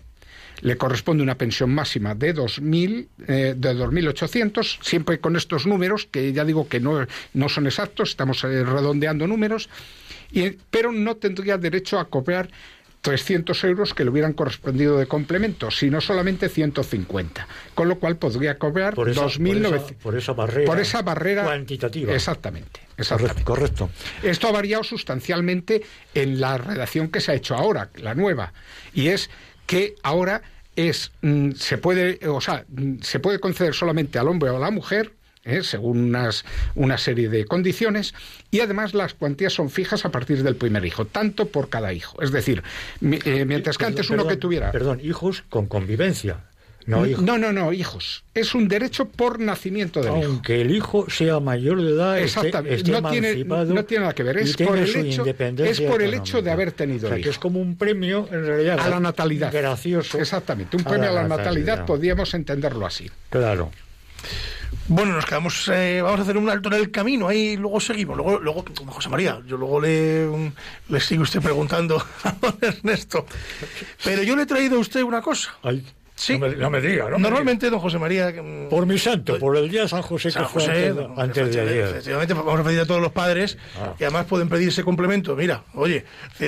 [0.61, 6.31] le corresponde una pensión máxima de 2.000, eh, de 2.800, siempre con estos números, que
[6.33, 9.69] ya digo que no, no son exactos, estamos eh, redondeando números,
[10.31, 12.49] y, pero no tendría derecho a cobrar
[13.01, 18.59] 300 euros que le hubieran correspondido de complemento, sino solamente 150, con lo cual podría
[18.59, 19.75] cobrar Por esa, por 2.900.
[19.75, 22.13] esa- por esa barrera, Por esa barrera cuantitativa.
[22.13, 23.43] Exactamente, Exactamente.
[23.43, 23.89] Correcto.
[24.21, 25.81] Esto ha variado sustancialmente
[26.13, 28.53] en la redacción que se ha hecho ahora, la nueva,
[28.93, 29.31] y es
[29.71, 30.41] que ahora
[30.75, 34.59] es mm, se puede, o sea, mm, se puede conceder solamente al hombre o a
[34.59, 35.13] la mujer
[35.45, 35.63] ¿eh?
[35.63, 36.43] según unas,
[36.75, 38.13] una serie de condiciones,
[38.51, 42.21] y además las cuantías son fijas a partir del primer hijo, tanto por cada hijo.
[42.21, 42.63] Es decir,
[43.01, 44.73] eh, mientras que Perdón, antes uno que tuviera...
[44.73, 46.41] Perdón, hijos con convivencia.
[46.85, 48.23] No, no, no, no, hijos.
[48.33, 50.25] Es un derecho por nacimiento del hijo.
[50.25, 52.75] Aunque el hijo sea mayor de edad, esté, Exactamente.
[52.75, 55.85] esté No tiene- emancipado no tiene nada que ver, es por el su hecho- independencia
[55.85, 58.27] es por el hecho de haber tenido O sea, el que es como un premio,
[58.31, 58.79] en realidad.
[58.79, 59.51] A la natalidad.
[59.53, 60.19] Gracioso.
[60.19, 60.77] Exactamente.
[60.77, 63.09] Un premio a la, natalidad podríamos entenderlo así.
[63.29, 63.71] Claro.
[64.87, 68.17] Bueno, nos quedamos, eh, vamos a hacer un alto en el camino, ahí luego seguimos.
[68.17, 70.27] Luego, luego José María, yo luego le,
[70.89, 73.25] le sigo usted preguntando a don Ernesto.
[74.03, 75.53] Pero yo le he traído a usted una cosa.
[75.63, 75.85] Ay,
[76.21, 76.37] Sí.
[76.37, 77.17] no, me, no me diga, ¿no?
[77.17, 78.29] me Normalmente, don José María.
[78.31, 78.69] mm.
[78.69, 80.75] Por mi santo, por el día de San José San que fue antes,
[81.17, 81.87] antes de efectivamente, ayer.
[81.89, 83.95] efectivamente, vamos a pedir a todos los padres Ah.
[83.99, 85.35] y además pueden pedir ese complemento.
[85.35, 86.05] Mira, oye,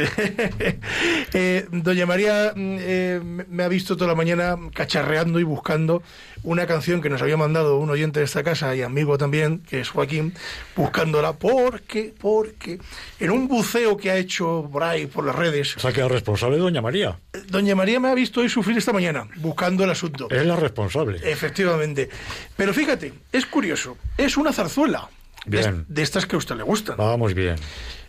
[1.33, 6.01] eh, doña María mm, eh, me me ha visto toda la mañana cacharreando y buscando
[6.43, 9.79] una canción que nos había mandado un oyente de esta casa y amigo también, que
[9.79, 10.33] es Joaquín,
[10.75, 12.79] buscándola porque, porque
[13.19, 16.07] en un buceo que ha hecho por ahí, por las redes, O sea, que es
[16.11, 17.17] responsable doña María.
[17.47, 20.27] doña María me ha visto hoy sufrir esta mañana buscando el asunto.
[20.29, 21.19] Es la responsable.
[21.23, 22.09] Efectivamente.
[22.55, 23.97] Pero fíjate, es curioso.
[24.17, 25.09] Es una zarzuela.
[25.45, 25.85] Bien.
[25.89, 26.95] de estas que a usted le gustan.
[26.97, 27.55] Vamos bien.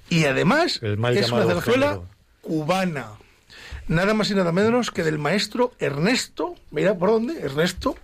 [0.09, 2.09] Y además es una zarzuela género.
[2.43, 3.09] cubana.
[3.89, 7.97] Nada más y nada menos que del maestro Ernesto, mira por dónde, Ernesto,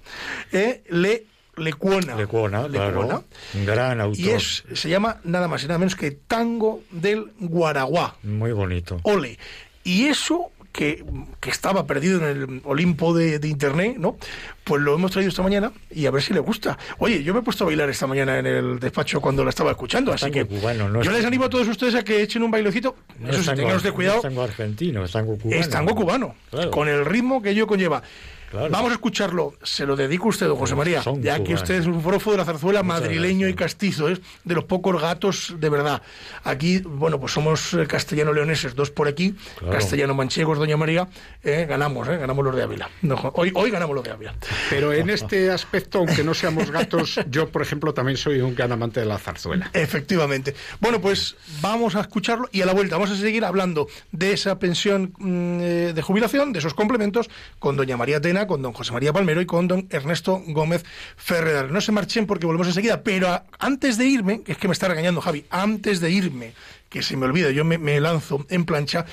[0.53, 1.25] eh, Le,
[1.57, 2.17] Lecuona.
[2.17, 2.91] Lecuona, Lecuona.
[2.93, 3.25] claro.
[3.55, 4.19] Un gran autor.
[4.21, 8.17] Y es, se llama nada más y nada menos que Tango del Guaraguá.
[8.23, 8.99] Muy bonito.
[9.05, 9.39] Ole.
[9.85, 11.05] Y eso que,
[11.41, 14.17] que estaba perdido en el Olimpo de, de Internet, ¿no?
[14.65, 16.79] Pues lo hemos traído esta mañana y a ver si le gusta.
[16.99, 19.73] Oye, yo me he puesto a bailar esta mañana en el despacho cuando la estaba
[19.73, 22.43] escuchando, así que cubano, no yo es- les animo a todos ustedes a que echen
[22.45, 22.95] un bailecito.
[23.19, 24.17] No Eso es sí, tengan cuidado.
[24.19, 25.61] es tango argentino, es tango cubano.
[25.61, 26.71] Es tango cubano, Claro.
[26.71, 28.03] con el ritmo que ello conlleva.
[28.51, 28.69] Claro.
[28.71, 29.55] Vamos a escucharlo.
[29.63, 32.33] Se lo dedico a usted, don José María, Son ya que usted es un profo
[32.33, 36.03] de la zarzuela Muchas madrileño y castizo, es de los pocos gatos de verdad.
[36.45, 39.73] Aquí, bueno, pues somos eh, castellano-leoneses, dos por aquí, Claro.
[39.75, 41.09] castellano-manchegos, doña María,
[41.43, 42.91] eh, ganamos, eh, ganamos los de Ávila.
[43.03, 44.35] No, hoy, hoy ganamos los de Ávila.
[44.69, 48.73] Pero en este aspecto, aunque no seamos gatos, yo, por ejemplo, también soy un gran
[48.73, 49.71] amante de la zarzuela.
[49.73, 50.55] Efectivamente.
[50.81, 54.59] Bueno, pues vamos a escucharlo y a la vuelta vamos a seguir hablando de esa
[54.59, 58.93] pensión mm, eh, de jubilación, de esos complementos, con doña María Tena, con don José
[58.93, 60.85] María Palmero y con don Ernesto Gómez
[61.17, 61.73] Ferredal.
[61.73, 65.21] No se marchen porque volvemos enseguida, pero antes de irme, es que me está regañando
[65.21, 66.53] Javi, antes de irme,
[66.89, 69.07] que se me olvida, yo me lanzo en plancha.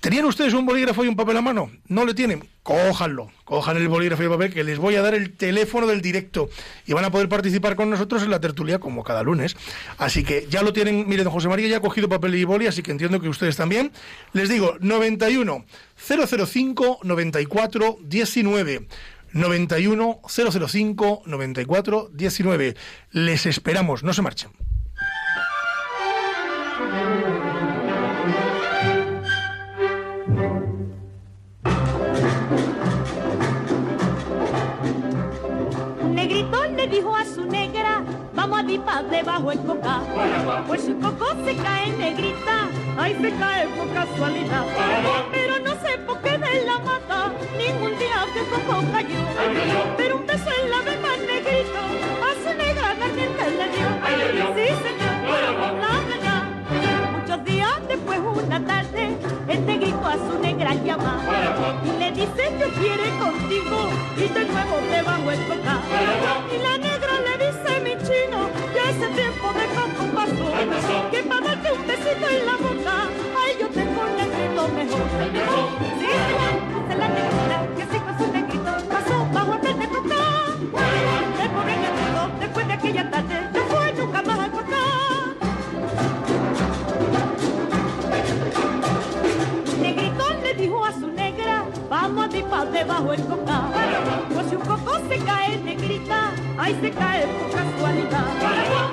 [0.00, 1.72] ¿Tenían ustedes un bolígrafo y un papel a mano?
[1.88, 2.48] ¿No le tienen?
[2.62, 6.00] Cójanlo, cojan el bolígrafo y el papel, que les voy a dar el teléfono del
[6.02, 6.48] directo
[6.86, 9.56] y van a poder participar con nosotros en la tertulia como cada lunes.
[9.96, 12.68] Así que ya lo tienen, mire, don José María ya ha cogido papel y boli,
[12.68, 13.90] así que entiendo que ustedes también.
[14.32, 15.64] Les digo, 91
[15.96, 18.86] 005 94 19.
[19.32, 22.76] 91 005 94 19.
[23.10, 24.67] Les esperamos, no se marchen.
[36.88, 38.02] Dijo a su negra,
[38.34, 40.00] vamos a dipar debajo el coca.
[40.66, 44.64] Pues su coco se cae negrita, ahí se cae por casualidad.
[45.32, 49.18] Pero no sé por qué de la mata, ningún día que coco cayó.
[49.96, 51.80] Pero un beso en la misma negrito,
[52.28, 53.88] a su negra naciente le dio.
[54.56, 55.87] Sí, señor,
[58.60, 59.16] tarde,
[59.48, 61.20] el negrito a su negra llama
[61.84, 65.80] y le dice yo quiere contigo y de nuevo debajo el coca.
[66.54, 71.46] Y la negra le dice mi chino que ese tiempo de campo pasó, que para
[71.46, 73.08] darte un besito en la boca,
[92.58, 93.58] a debajo el coca.
[94.34, 98.26] Pues si un coco se cae, negrita, ahí se cae por casualidad.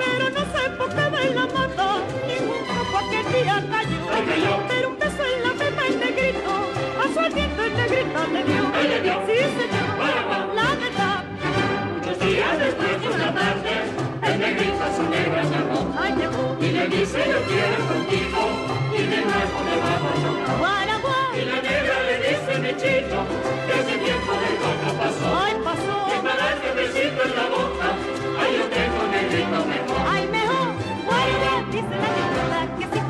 [0.01, 1.87] Pero no sé por qué la mata,
[2.27, 4.01] ningún coco aquel día cayó.
[4.69, 6.53] Pero un beso en la meta el negrito,
[7.01, 8.63] a su aliento el negrita le dio.
[9.27, 9.87] Sí, señor,
[10.55, 11.23] la verdad.
[11.95, 13.73] Muchos días después de una tarde,
[14.27, 15.79] el negrito a su negra llamó.
[16.15, 16.57] Llegó.
[16.61, 18.41] Y le dice, yo quiero contigo,
[18.93, 20.94] y de nuevo debajo el coca
[21.37, 23.17] y la negra le dice mi chico,
[23.67, 25.25] que ese tiempo de vaca pasó.
[25.43, 25.95] Ay, pasó.
[26.15, 27.87] Y para este besito en la boca,
[28.39, 30.01] ay, yo tengo negrito mejor.
[30.07, 30.67] Ay, mejor,
[31.05, 33.04] muere, dice la negra, que si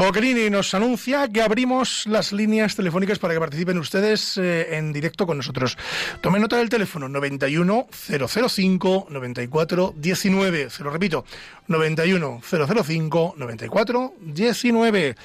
[0.00, 5.26] Boquerini nos anuncia que abrimos las líneas telefónicas para que participen ustedes eh, en directo
[5.26, 5.76] con nosotros.
[6.22, 10.70] Tomen nota del teléfono 91 005 94 19.
[10.70, 11.26] Se lo repito,
[11.68, 15.16] 91 005 94 19.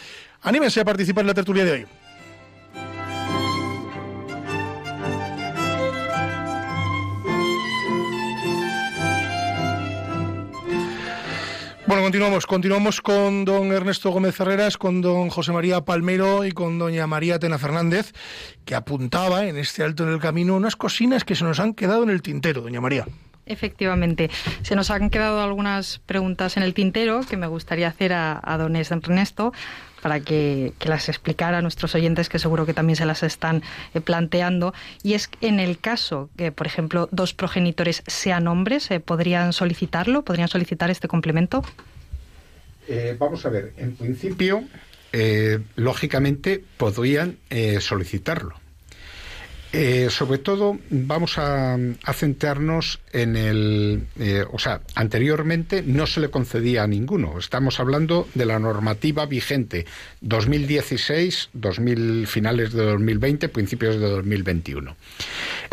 [0.41, 1.85] Anímense a participar en la tertulia de hoy.
[11.95, 16.77] Bueno, continuamos, continuamos con don Ernesto Gómez Herreras, con don José María Palmero y con
[16.77, 18.11] doña María Tena Fernández,
[18.65, 22.03] que apuntaba en este alto en el camino unas cocinas que se nos han quedado
[22.03, 23.05] en el tintero, doña María.
[23.45, 24.29] Efectivamente,
[24.61, 28.57] se nos han quedado algunas preguntas en el tintero que me gustaría hacer a, a
[28.57, 29.53] don Ernesto
[30.05, 33.63] para que, las explicara a nuestros oyentes, que seguro que también se las están
[33.95, 34.71] eh, planteando.
[35.01, 40.21] Y es en el caso que, por ejemplo, dos progenitores sean hombres, eh, ¿podrían solicitarlo?
[40.21, 41.63] ¿Podrían solicitar este complemento?
[42.87, 44.65] Eh, vamos a ver, en principio,
[45.11, 47.39] eh, lógicamente, podrían
[47.79, 48.53] solicitarlo.
[49.77, 51.77] Eh, sobre todo vamos a,
[52.13, 57.37] centrarnos en el, eh, o sea, anteriormente no se le concedía a ninguno.
[57.37, 59.85] Estamos hablando de la normativa vigente
[60.21, 64.95] 2016, 2000, finales de 2020, principios de 2021.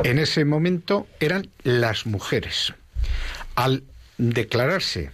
[0.03, 2.75] En ese momento eran las mujeres.
[3.55, 3.85] Al
[4.19, 5.13] declararse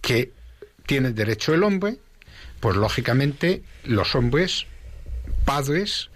[0.00, 0.32] que
[0.86, 1.98] tiene derecho el hombre,
[2.58, 4.66] pues lógicamente los hombres,
[5.44, 6.10] padres,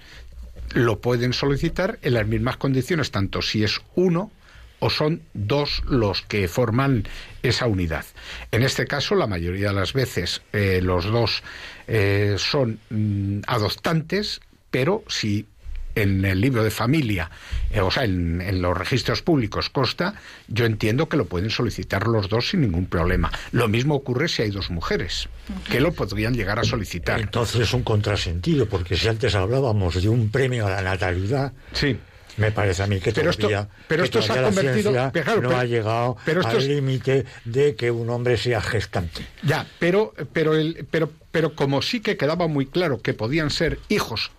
[0.74, 4.30] lo pueden solicitar en las mismas condiciones, tanto si es uno
[4.78, 7.04] o son dos los que forman
[7.44, 8.04] esa unidad.
[8.50, 11.44] En este caso, la mayoría de las veces eh, los dos
[11.87, 14.40] eh, son mm, adoptantes,
[14.72, 15.46] pero si
[15.94, 17.31] en el libro de familia,
[17.70, 20.14] eh, o sea, en, en, los registros públicos consta,
[20.48, 23.31] yo entiendo que lo pueden solicitar los dos sin ningún problema.
[23.52, 25.28] Lo mismo ocurre si hay dos mujeres,
[25.70, 27.20] que lo podrían llegar a solicitar.
[27.20, 31.98] Entonces es un contrasentido, porque si antes hablábamos de un premio a la natalidad, sí.
[32.37, 35.24] Me parece a mí que pero todavía, esto, pero que esto se ha convertido pero,
[35.24, 39.26] claro, no pero- ha llegado pero esto al límite de que un hombre sea gestante.
[39.42, 43.78] Ya, pero, pero, el, pero, pero como sí que quedaba muy claro que podían ser
[43.90, 44.31] hijos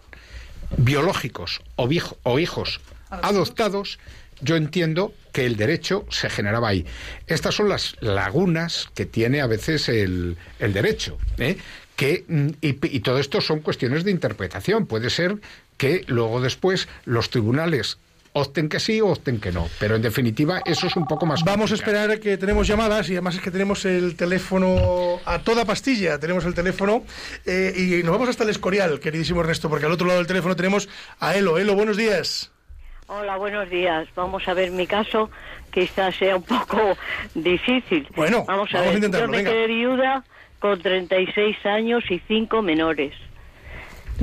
[0.77, 1.89] biológicos o,
[2.23, 3.99] o hijos adoptados,
[4.41, 6.85] yo entiendo que el derecho se generaba ahí.
[7.27, 11.17] Estas son las lagunas que tiene a veces el, el derecho.
[11.37, 11.57] ¿eh?
[11.95, 14.85] Que, mm, y, y todo esto son cuestiones de interpretación.
[14.85, 15.37] Puede ser
[15.77, 17.97] que luego después los tribunales
[18.33, 19.67] opten que sí o opten que no.
[19.79, 23.09] Pero en definitiva eso es un poco más Vamos a esperar a que tenemos llamadas
[23.09, 27.03] y además es que tenemos el teléfono a toda pastilla, tenemos el teléfono
[27.45, 30.55] eh, y nos vamos hasta el Escorial, queridísimo Ernesto, porque al otro lado del teléfono
[30.55, 31.57] tenemos a Elo.
[31.57, 32.51] Elo, buenos días.
[33.07, 34.07] Hola, buenos días.
[34.15, 35.29] Vamos a ver mi caso,
[35.71, 36.97] quizás sea un poco
[37.35, 38.07] difícil.
[38.15, 38.95] Bueno, vamos a vamos a ver.
[38.95, 39.51] intentarlo, Yo me venga.
[39.51, 40.23] quedé viuda
[40.59, 43.13] con 36 años y cinco menores.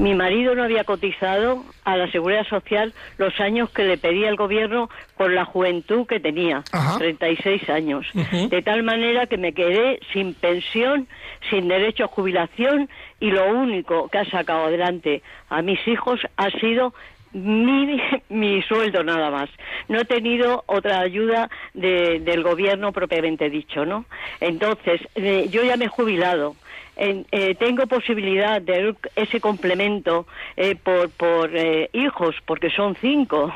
[0.00, 4.36] Mi marido no había cotizado a la Seguridad Social los años que le pedía el
[4.36, 6.96] gobierno por la juventud que tenía, Ajá.
[6.96, 8.06] 36 años.
[8.48, 11.06] De tal manera que me quedé sin pensión,
[11.50, 12.88] sin derecho a jubilación
[13.20, 16.94] y lo único que ha sacado adelante a mis hijos ha sido
[17.32, 19.48] mi, mi sueldo nada más.
[19.88, 24.04] No he tenido otra ayuda de- del gobierno propiamente dicho, ¿no?
[24.40, 26.56] Entonces, eh, yo ya me he jubilado.
[26.96, 30.26] Eh, tengo posibilidad de ese complemento
[30.56, 31.50] eh, por, por
[31.92, 33.52] hijos, porque son cinco.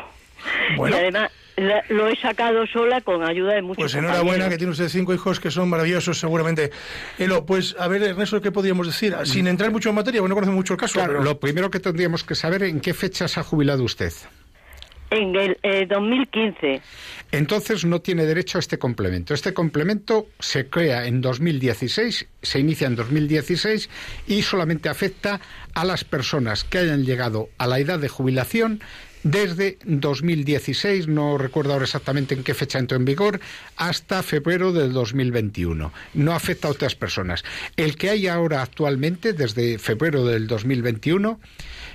[0.77, 0.97] Bueno.
[0.97, 4.73] Y además la- lo he sacado sola con ayuda de muchos Pues enhorabuena que tiene
[4.73, 6.71] usted cinco hijos que son maravillosos seguramente.
[7.19, 9.15] Elo, pues a ver Ernesto, ¿qué podríamos decir?
[9.25, 10.95] Sin entrar mucho en materia, porque no conocemos mucho el caso.
[10.95, 14.13] Claro, pero- lo primero que tendríamos que saber en qué fecha se ha jubilado usted.
[15.11, 16.81] En el eh, 2015.
[17.31, 19.33] Entonces no tiene derecho a este complemento.
[19.35, 23.91] Este complemento se crea en 2016, se inicia en 2016
[24.27, 25.41] y solamente afecta
[25.75, 28.81] a las personas que hayan llegado a la edad de jubilación
[29.25, 33.41] desde 2016, no recuerdo ahora exactamente en qué fecha entró en vigor,
[33.77, 35.93] hasta febrero del 2021.
[36.13, 37.43] No afecta a otras personas.
[37.77, 41.41] El que hay ahora actualmente, desde febrero del 2021,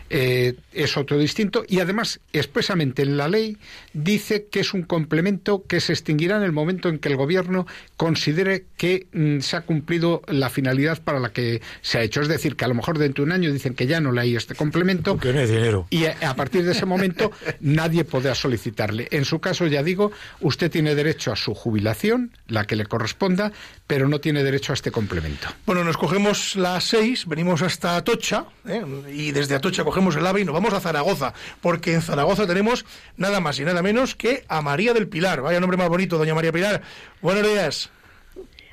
[0.10, 3.57] eh, es otro distinto y además expresamente en la ley
[3.93, 7.68] dice que es un complemento que se extinguirá en el momento en que el gobierno
[7.97, 12.22] considere que mm, se ha cumplido la finalidad para la que se ha hecho.
[12.22, 14.22] Es decir, que a lo mejor dentro de un año dicen que ya no le
[14.22, 15.86] hay este complemento Porque no hay dinero.
[15.89, 19.07] y a, a partir de ese momento nadie podrá solicitarle.
[19.12, 23.51] En su caso, ya digo, usted tiene derecho a su jubilación, la que le corresponda,
[23.86, 25.49] pero no tiene derecho a este complemento.
[25.66, 28.82] Bueno, nos cogemos las seis, venimos hasta Atocha, ¿eh?
[29.14, 32.85] y desde Atocha cogemos el AVE y nos vamos a Zaragoza, porque en Zaragoza tenemos
[33.17, 35.41] nada más y nada menos que a María del Pilar.
[35.41, 36.81] Vaya nombre más bonito, doña María Pilar.
[37.21, 37.89] Buenos días.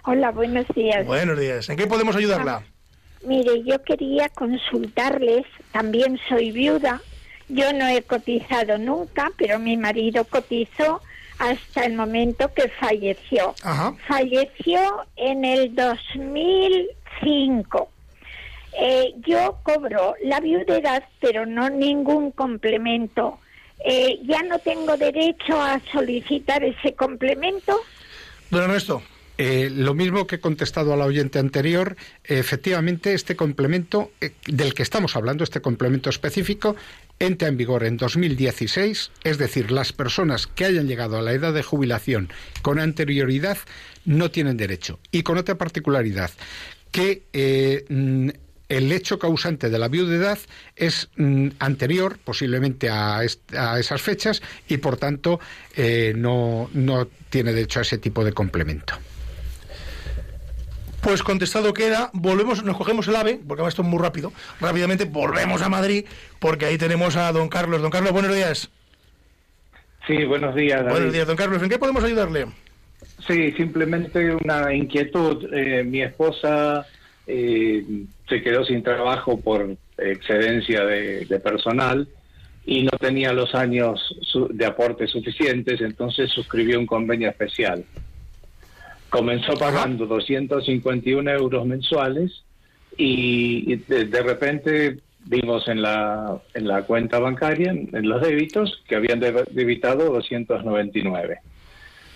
[0.04, 1.04] Hola, buenos días.
[1.04, 1.68] Buenos días.
[1.68, 2.62] ¿En qué podemos ayudarla?
[3.24, 7.00] Mire, yo quería consultarles, también soy viuda,
[7.48, 11.00] yo no he cotizado nunca, pero mi marido cotizó
[11.38, 13.54] hasta el momento que falleció.
[13.62, 13.94] Ajá.
[14.06, 17.90] Falleció en el 2005.
[18.78, 23.38] Eh, yo cobro la viudedad, pero no ningún complemento.
[23.84, 27.78] Eh, ¿Ya no tengo derecho a solicitar ese complemento?
[28.50, 29.02] Don Ernesto.
[29.38, 34.10] Eh, lo mismo que he contestado a la oyente anterior, efectivamente este complemento
[34.46, 36.74] del que estamos hablando, este complemento específico,
[37.18, 41.52] entra en vigor en 2016, es decir, las personas que hayan llegado a la edad
[41.52, 42.30] de jubilación
[42.62, 43.58] con anterioridad
[44.06, 44.98] no tienen derecho.
[45.12, 46.30] Y con otra particularidad,
[46.90, 48.30] que mm,
[48.68, 50.38] el hecho causante de la viudedad
[50.74, 55.40] es mm, anterior posiblemente a, a esas fechas y por tanto
[55.76, 58.94] eh, no, no tiene derecho a ese tipo de complemento.
[61.00, 65.04] Pues contestado queda, volvemos, nos cogemos el ave, porque además esto es muy rápido, rápidamente
[65.04, 66.04] volvemos a Madrid,
[66.40, 67.80] porque ahí tenemos a don Carlos.
[67.80, 68.70] Don Carlos, buenos días.
[70.08, 70.80] Sí, buenos días.
[70.80, 70.90] David.
[70.90, 71.62] Buenos días, don Carlos.
[71.62, 72.46] ¿En qué podemos ayudarle?
[73.24, 75.52] Sí, simplemente una inquietud.
[75.52, 76.84] Eh, mi esposa
[77.26, 77.84] eh,
[78.28, 82.08] se quedó sin trabajo por excedencia de, de personal
[82.64, 87.84] y no tenía los años su- de aporte suficientes, entonces suscribió un convenio especial.
[89.08, 92.42] Comenzó pagando 251 euros mensuales
[92.98, 98.96] y, de, de repente vimos en la, en la cuenta bancaria, en, los débitos, que
[98.96, 101.38] habían deb- debitado 299.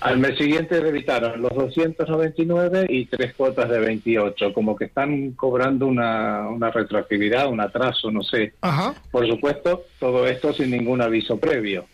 [0.00, 5.86] Al mes siguiente debitaron los 299 y tres cuotas de 28, como que están cobrando
[5.86, 8.54] una, una retroactividad, un atraso, no sé.
[8.62, 8.94] Ajá.
[9.10, 11.84] Por supuesto, todo esto sin ningún aviso previo.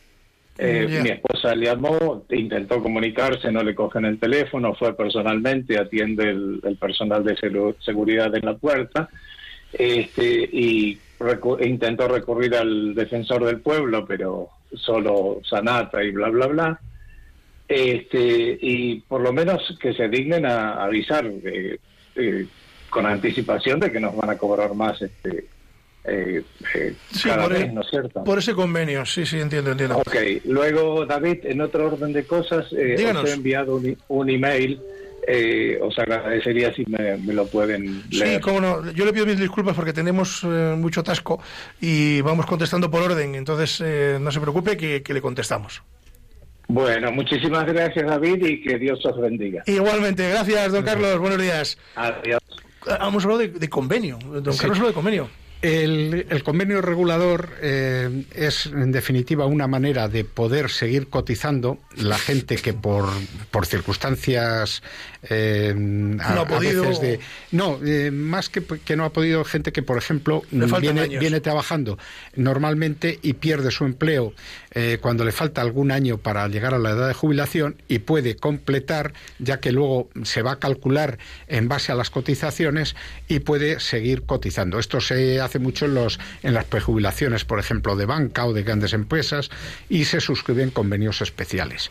[0.59, 1.03] Eh, Ya.
[1.03, 6.61] Mi esposa le llamó, intentó comunicarse, no le cogen el teléfono, fue personalmente, atiende el,
[6.65, 7.37] el personal de
[7.81, 9.09] seguridad en la puerta,
[9.73, 16.47] este, y recu- intentó recurrir al defensor del pueblo, pero solo Sanata y bla, bla,
[16.47, 16.81] bla.
[17.69, 21.79] Este, y por lo menos que se dignen a avisar eh,
[22.15, 22.47] eh,
[22.91, 25.47] con anticipación de que nos van a cobrar más este,
[26.05, 26.43] eh,
[27.11, 28.23] Sí, cada por, mes, el- ¿no es cierto?
[28.23, 29.97] por ese convenio, sí, sí, entiendo, entiendo.
[29.99, 30.15] Ok,
[30.45, 33.25] luego David, en otro orden de cosas, eh, Díganos.
[33.25, 34.81] os he enviado un, e- un email,
[35.27, 38.41] eh, os agradecería si me, me lo pueden Sí, leer.
[38.41, 38.93] cómo no.
[38.93, 41.43] Yo le pido mis disculpas porque tenemos eh, mucho tasco
[41.81, 43.35] y vamos contestando por orden.
[43.35, 45.83] Entonces, eh, no se preocupe que, que le contestamos.
[46.69, 49.63] Bueno, muchísimas gracias David y que Dios os bendiga.
[49.67, 51.19] Igualmente, gracias, don Carlos.
[51.19, 51.79] Buenos días.
[51.95, 52.41] Adiós.
[52.89, 54.19] Ah, Hemos hablado de, de convenio.
[54.19, 54.61] Don Sí.
[54.61, 55.31] Carlos habló de convenio.
[55.63, 62.19] El, el convenio regulador eh, es, en definitiva, una manera de poder seguir cotizando la
[62.19, 63.07] gente que por,
[63.51, 64.83] por circunstancias
[65.29, 66.83] eh, a, No ha a podido.
[66.83, 67.21] veces de
[67.53, 71.99] no eh, más que, que no ha podido gente que por ejemplo viene, trabajando
[72.35, 74.33] normalmente y pierde su empleo
[74.73, 78.37] eh, cuando le falta algún año para llegar a la edad de jubilación y puede
[78.37, 81.19] completar ya que luego se va a calcular
[81.49, 82.95] en base a las cotizaciones
[83.29, 84.79] y puede seguir cotizando.
[84.79, 88.63] Esto se hace mucho en los en las prejubilaciones, por ejemplo, de banca o de
[88.63, 89.51] grandes empresas
[89.89, 91.91] y se suscriben convenios especiales.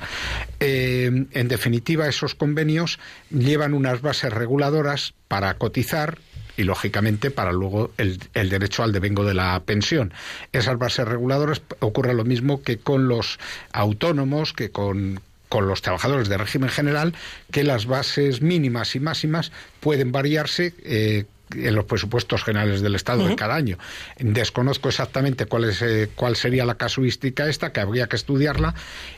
[0.59, 6.19] Eh, en definitiva, esos convenios llevan unas bases reguladoras para cotizar
[6.57, 10.13] y lógicamente para luego el, el derecho al devengo de la pensión.
[10.51, 13.39] Esas bases reguladoras ocurre lo mismo que con los
[13.73, 15.19] autónomos, que con
[15.51, 17.13] los trabajadores de régimen general,
[17.51, 23.27] que las bases mínimas y máximas pueden variarse eh, en los presupuestos generales del Estado
[23.27, 23.77] de cada año.
[24.17, 28.75] Desconozco exactamente cuál, es, eh, cuál sería la casuística esta, que habría que estudiarla,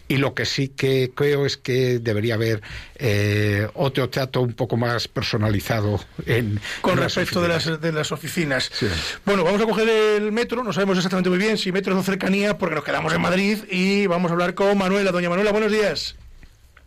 [0.08, 2.62] y lo que sí que creo es que debería haber
[2.96, 7.92] eh, otro trato un poco más personalizado en Con en las respecto de las, de
[7.92, 8.70] las oficinas.
[8.74, 8.88] Sí.
[9.26, 12.04] Bueno, vamos a coger el metro, no sabemos exactamente muy bien si metro es o
[12.04, 15.12] cercanía, porque nos quedamos en Madrid y vamos a hablar con Manuela.
[15.12, 16.16] Doña Manuela, buenos días.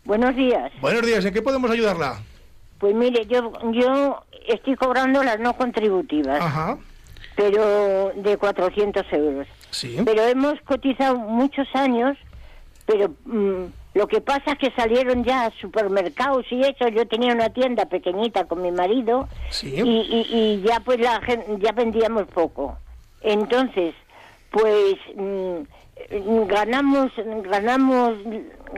[0.04, 0.72] Buenos días.
[0.80, 2.20] Buenos días, ¿en qué podemos ayudarla?
[2.80, 6.78] Pues mire, yo yo estoy cobrando las no contributivas, Ajá,
[7.36, 9.46] pero de 400 euros.
[9.70, 9.96] sí.
[10.04, 12.16] Pero hemos cotizado muchos años,
[12.86, 13.64] pero mm,
[13.94, 16.88] lo que pasa es que salieron ya supermercados y eso.
[16.88, 19.74] Yo tenía una tienda pequeñita con mi marido Sí.
[19.76, 21.20] y, y, y ya pues la
[21.58, 22.78] ya vendíamos poco.
[23.20, 23.94] Entonces,
[24.50, 27.10] pues mm, ganamos
[27.44, 28.14] ganamos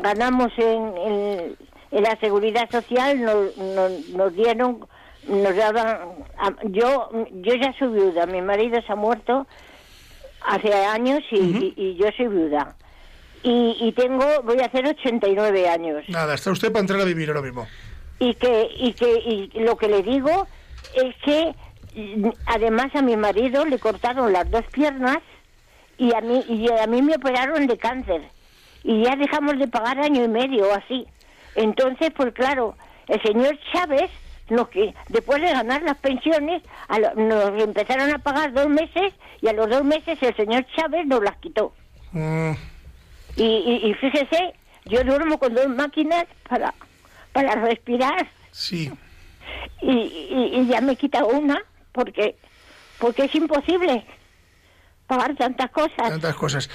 [0.03, 1.57] ganamos en, en,
[1.93, 4.87] en la seguridad social nos, nos, nos dieron
[5.29, 5.99] nos daban
[6.71, 9.47] yo yo ya soy viuda mi marido se ha muerto
[10.45, 12.75] hace años y, y- y yo soy viuda
[13.45, 17.29] y, y tengo voy a hacer 89 años Nada, está usted para entrar a vivir
[17.29, 17.67] ahora mismo.
[18.19, 20.47] y que y que y lo que le digo
[20.95, 21.55] es que
[21.95, 25.19] y, además a mi marido le cortaron las dos piernas
[25.99, 28.23] y a mí y a mí me operaron de cáncer
[28.83, 31.07] y ya dejamos de pagar año y medio o así.
[31.55, 32.77] Entonces, pues claro,
[33.09, 34.11] el señor Chávez
[34.49, 34.69] nos
[35.09, 39.53] después de ganar las pensiones a lo- nos empezaron a pagar dos meses y a
[39.53, 41.75] los dos meses el señor Chávez nos las quitó.
[42.13, 42.53] Mm,
[43.37, 46.75] Y, y, y fíjese, yo duermo con dos máquinas para
[47.33, 48.93] para respirar sí.
[49.81, 52.37] y, y, y ya me quita una porque
[52.99, 54.05] porque es imposible
[55.07, 55.97] pagar tantas cosas.
[56.11, 56.69] Tantas cosas.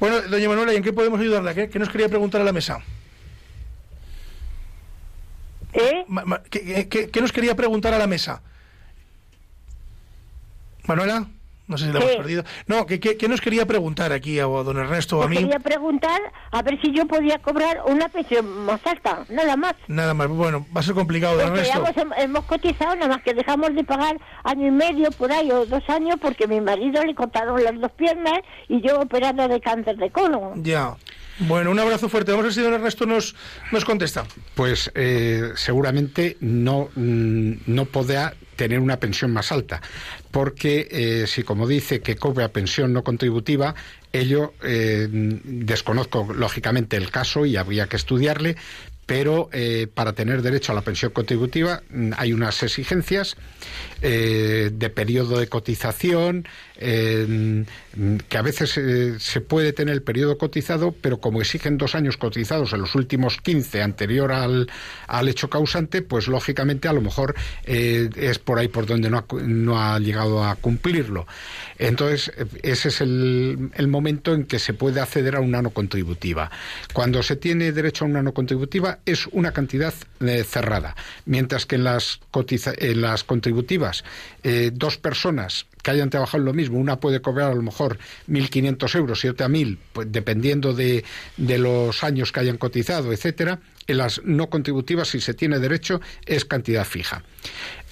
[0.00, 1.54] Bueno, doña Manuela, ¿y en qué podemos ayudarla?
[1.54, 2.78] ¿Qué, qué nos quería preguntar a la mesa?
[5.72, 6.04] ¿Eh?
[6.50, 8.42] ¿qué, qué- qué nos quería preguntar a la mesa?
[10.86, 11.26] Manuela,
[11.66, 12.44] no sé si la hemos perdido.
[12.66, 15.44] No, ¿qué, nos quería preguntar aquí a don Ernesto o a Pues mí?
[15.44, 16.18] quería preguntar
[16.50, 19.74] a ver si yo podía cobrar una pensión más alta, nada más.
[19.86, 20.28] Nada más.
[20.28, 23.84] Bueno, va a ser complicado, don ya hemos, hemos cotizado, nada más que dejamos de
[23.84, 27.78] pagar año y medio por ahí o dos años porque mi marido le cortaron las
[27.78, 28.38] dos piernas
[28.68, 30.64] y yo operando de cáncer de colon.
[30.64, 30.96] Ya.
[31.40, 32.32] Bueno, un abrazo fuerte.
[32.32, 33.34] Vamos a ver si don Ernesto nos,
[33.70, 34.26] nos contesta.
[34.54, 39.80] Pues eh, seguramente no, mm, no podrá tener una pensión más alta,
[40.32, 43.76] porque eh, si como dice que cobra pensión no contributiva,
[44.12, 48.56] ello eh, desconozco lógicamente el caso y habría que estudiarle,
[49.06, 53.36] pero eh, para tener derecho a la pensión contributiva mm, hay unas exigencias
[54.02, 56.46] eh, de periodo de cotización,
[58.28, 62.16] que a veces eh, se puede tener el periodo cotizado, pero como exigen dos años
[62.16, 64.70] cotizados en los últimos 15 anterior al,
[65.08, 67.34] al hecho causante, pues lógicamente a lo mejor
[67.64, 71.26] eh, es por ahí por donde no ha, no ha llegado a cumplirlo.
[71.78, 72.32] Entonces,
[72.62, 76.50] ese es el, el momento en que se puede acceder a una no contributiva.
[76.92, 79.94] Cuando se tiene derecho a una no contributiva es una cantidad
[80.46, 80.94] cerrada,
[81.24, 83.87] mientras que en las, cotiza- en las contributivas
[84.42, 87.98] eh, dos personas que hayan trabajado en lo mismo, una puede cobrar a lo mejor
[88.28, 91.04] 1.500 euros y otra 1.000, pues dependiendo de,
[91.36, 93.60] de los años que hayan cotizado, etcétera.
[93.86, 97.22] En las no contributivas, si se tiene derecho, es cantidad fija.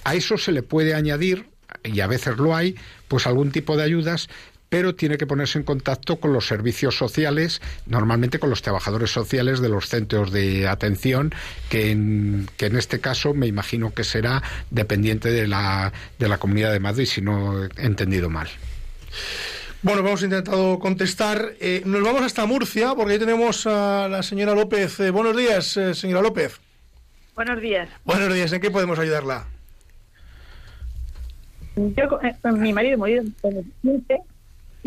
[0.05, 1.47] A eso se le puede añadir,
[1.82, 2.76] y a veces lo hay,
[3.09, 4.28] pues algún tipo de ayudas,
[4.68, 9.60] pero tiene que ponerse en contacto con los servicios sociales, normalmente con los trabajadores sociales
[9.60, 11.34] de los centros de atención,
[11.68, 16.38] que en, que en este caso me imagino que será dependiente de la, de la
[16.38, 18.48] Comunidad de Madrid, si no he entendido mal.
[19.82, 21.52] Bueno, hemos intentado contestar.
[21.60, 24.98] Eh, nos vamos hasta Murcia, porque ahí tenemos a la señora López.
[25.00, 26.58] Eh, buenos días, eh, señora López.
[27.36, 27.88] Buenos días.
[28.04, 29.46] Buenos días, ¿en qué podemos ayudarla?
[31.76, 34.16] Yo, eh, mi marido murió en el 15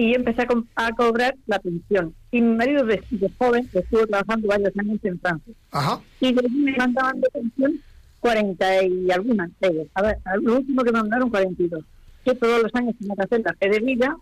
[0.02, 2.14] y empecé a, co- a cobrar la pensión.
[2.32, 5.54] Y mi marido de, de joven estuvo trabajando varios años en Francia.
[5.72, 6.00] Ajá.
[6.22, 7.82] Y de me mandaban de pensión
[8.22, 9.50] 40 y algunas.
[9.94, 11.84] A ver, al último que me mandaron 42.
[12.26, 14.16] Yo todos los años tenía que hacer la fe de vida,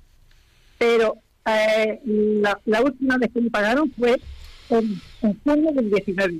[0.77, 1.15] pero
[1.45, 4.19] eh, la, la última vez que me pagaron fue
[4.69, 6.39] en, en junio del 19.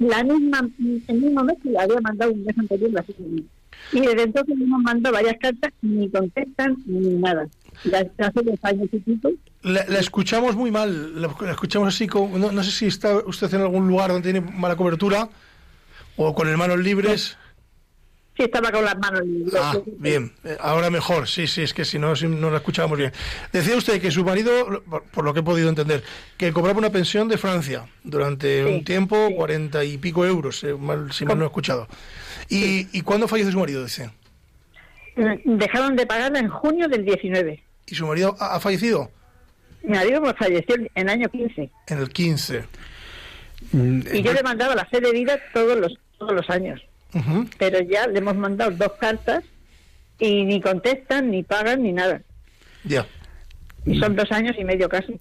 [0.00, 0.68] La misma,
[1.08, 3.48] el mismo mes que le había mandado un mes anterior la fe de vida.
[3.92, 7.48] Y desde entonces me han mandado varias cartas, ni contestan ni nada.
[7.84, 9.30] Ya hace dos años y pico.
[9.62, 13.16] La, la escuchamos muy mal, la, la escuchamos así, como, no, no sé si está
[13.18, 15.28] usted en algún lugar donde tiene mala cobertura
[16.16, 17.36] o con las manos libres.
[18.36, 19.54] Sí, estaba con las manos libres.
[19.60, 22.96] Ah, bien, eh, ahora mejor, sí, sí, es que si no, si no la escuchábamos
[22.98, 23.12] bien.
[23.52, 26.02] Decía usted que su marido, por, lo que he podido entender,
[26.38, 30.74] que cobraba una pensión de Francia durante Sí, un tiempo, cuarenta y pico euros, eh,
[30.74, 31.86] mal- si mal no he escuchado.
[32.48, 34.10] ¿Y, ¿Y cuándo falleció su marido, dice?
[35.16, 37.62] Eh, Dejaron de pagarla en junio del 19.
[37.90, 39.10] ¿Y su marido ha, ha fallecido?
[39.82, 41.70] Mi marido pues, falleció en el año 15.
[41.88, 42.64] En el 15.
[43.72, 46.80] Y yo le mandaba la fe de vida todos los, todos los años.
[47.58, 49.42] Pero ya le hemos mandado dos cartas
[50.18, 52.22] y ni contestan, ni pagan, ni nada.
[52.84, 53.06] Ya.
[53.84, 55.18] Y son dos años y medio casi.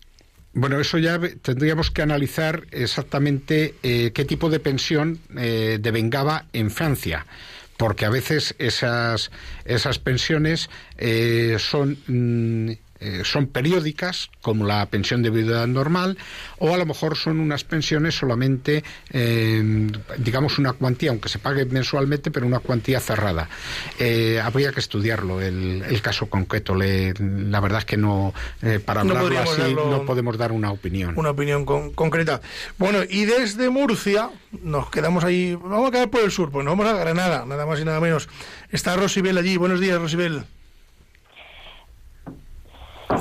[0.53, 6.69] Bueno, eso ya tendríamos que analizar exactamente eh, qué tipo de pensión eh, devengaba en
[6.71, 7.25] Francia,
[7.79, 9.31] porque a veces esas,
[9.63, 16.17] esas pensiones eh, son, mm, eh, son periódicas, como la pensión de viudedad normal,
[16.57, 19.87] o a lo mejor son unas pensiones solamente, eh,
[20.17, 23.49] digamos, una cuantía, aunque se pague mensualmente, pero una cuantía cerrada.
[23.99, 26.75] Eh, habría que estudiarlo, el, el caso concreto.
[26.75, 28.33] Le- la verdad es que no,
[28.85, 31.13] para No hablarlo así, darlo- no podemos dar una opinión.
[31.17, 32.41] Una opinión con- concreta.
[32.77, 34.29] Bueno, y desde Murcia
[34.61, 37.65] nos quedamos ahí, vamos a quedar por el sur, pues nos vamos a Granada, nada
[37.65, 38.27] más y nada menos.
[38.71, 39.57] Está Rosibel allí.
[39.57, 40.43] Buenos días, Rosibel.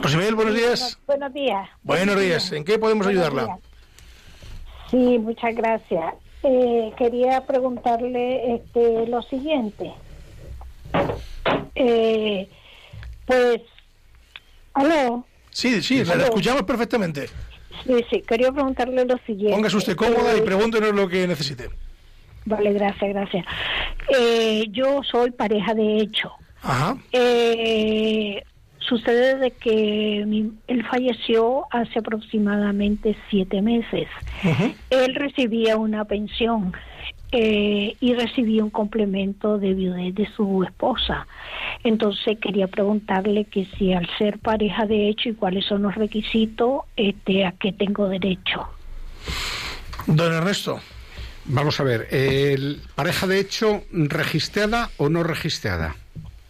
[0.00, 0.98] Rosibel, buenos días.
[1.06, 1.68] Buenos días.
[1.82, 2.52] Buenos días.
[2.52, 3.44] ¿En qué podemos Buenos ayudarla?
[3.46, 3.58] días.
[4.90, 6.14] Sí, muchas gracias.
[6.42, 9.92] Eh, quería preguntarle este, lo siguiente.
[11.74, 12.48] Eh,
[13.26, 13.60] pues,
[14.74, 15.24] aló.
[15.50, 17.28] Sí, sí, la escuchamos perfectamente.
[17.84, 19.54] Sí, sí, quería preguntarle lo siguiente.
[19.54, 21.70] Póngase usted cómoda y Eh, pregúntenos lo que necesite.
[22.44, 23.44] Vale, gracias, gracias.
[24.16, 26.32] Eh, yo soy pareja de hecho.
[26.62, 26.96] Ajá.
[27.12, 28.42] Eh,
[28.88, 34.08] sucede de que mi- él falleció hace aproximadamente siete meses.
[34.90, 36.72] Él recibía una pensión
[37.30, 41.26] eh, y recibía un complemento de viudez de su esposa.
[41.84, 46.82] Entonces quería preguntarle que si al ser pareja de hecho y cuáles son los requisitos,
[46.96, 48.66] este, a qué tengo derecho.
[50.06, 50.80] Don Ernesto.
[51.50, 55.96] Vamos a ver, el pareja de hecho registrada o no registrada.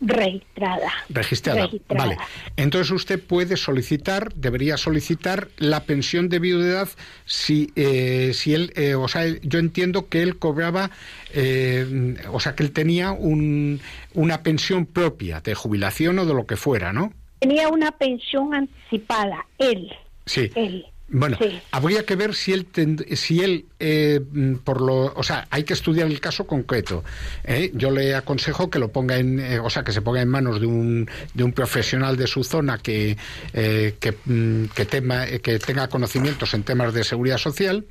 [0.01, 0.93] Registrada.
[1.09, 1.63] Registrada.
[1.63, 2.05] Registrada.
[2.05, 2.19] Vale.
[2.57, 6.89] Entonces usted puede solicitar, debería solicitar la pensión de viudedad
[7.25, 10.91] si, eh, si él, eh, o sea, yo entiendo que él cobraba,
[11.35, 13.81] eh, o sea, que él tenía un,
[14.15, 17.13] una pensión propia de jubilación o de lo que fuera, ¿no?
[17.41, 19.91] Tenía una pensión anticipada, él.
[20.27, 20.51] Sí.
[20.55, 20.87] Él.
[21.11, 21.59] Bueno, Sí.
[21.71, 25.65] habría que ver si él, ten- si él eh, mm, por lo, o sea, hay
[25.65, 27.03] que estudiar el caso concreto.
[27.45, 27.71] ¿eh?
[27.75, 30.61] Yo le aconsejo que lo ponga en, eh, o sea, que se ponga en manos
[30.61, 33.17] de un, de un profesional de su zona que,
[33.55, 37.87] eh, que, mm, que, tema- eh, que tenga conocimientos en temas de seguridad social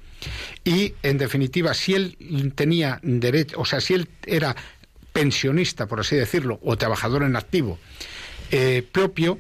[0.64, 2.18] y, en definitiva, si él
[2.56, 4.56] tenía derecho, o sea, si él era
[5.12, 7.80] pensionista, por así decirlo, o trabajador en activo
[8.52, 9.40] eh, propio,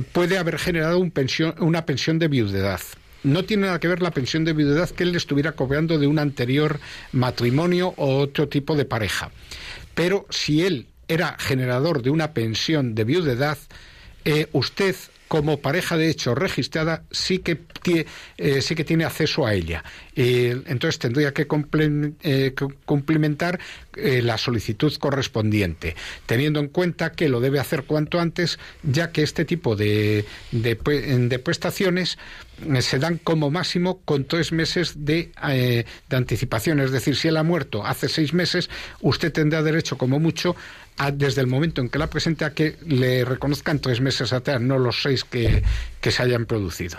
[0.00, 2.80] puede haber generado un pensión, una pensión de viudedad.
[3.22, 6.18] No tiene nada que ver la pensión de viudedad que él estuviera cobrando de un
[6.18, 6.78] anterior
[7.12, 9.30] matrimonio o otro tipo de pareja.
[9.94, 13.58] Pero si él era generador de una pensión de viudedad,
[14.24, 14.94] eh, usted
[15.28, 17.58] como pareja de hecho registrada sí que
[18.36, 19.82] eh, sí que tiene acceso a ella.
[20.14, 23.58] Entonces tendría que comple- eh, cumplimentar
[23.96, 29.22] eh, la solicitud correspondiente, teniendo en cuenta que lo debe hacer cuanto antes, ya que
[29.22, 32.18] este tipo de, de, de prestaciones
[32.72, 36.80] eh, se dan como máximo con tres meses de, eh, de anticipación.
[36.80, 38.70] Es decir, si él ha muerto hace seis meses,
[39.00, 40.56] usted tendrá derecho como mucho
[40.98, 44.60] a- desde el momento en que la presente a que le reconozcan tres meses atrás,
[44.60, 45.62] no los seis que,
[46.00, 46.98] que se hayan producido.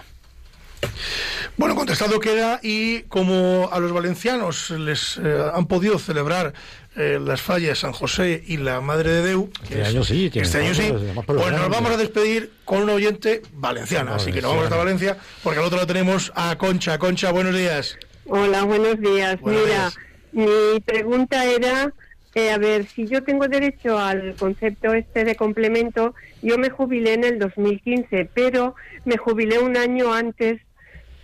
[1.58, 6.54] Bueno, contestado queda y como a los valencianos les han podido celebrar
[6.98, 10.58] eh, las fallas San José y la Madre de Deu, Este es- año sí, este
[10.58, 10.92] año sí,
[11.26, 15.18] pues nos vamos a despedir con un oyente valenciana, así que nos vamos hasta Valencia,
[15.44, 16.98] porque al otro lado tenemos a Concha.
[16.98, 17.98] Concha, buenos días.
[18.26, 19.40] Hola, buenos días.
[19.40, 19.92] Buenos Mira,
[20.34, 21.94] mi pregunta era,
[22.36, 27.14] eh, a ver, si yo tengo derecho al concepto este de complemento, yo me jubilé
[27.14, 28.76] en el 2015, pero
[29.06, 30.60] me jubilé un año antes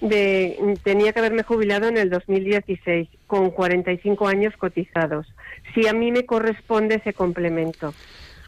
[0.04, 5.28] de, tenía que haberme jubilado en el 2016, con 45 años cotizados.
[5.74, 7.93] Si a mí me corresponde ese complemento.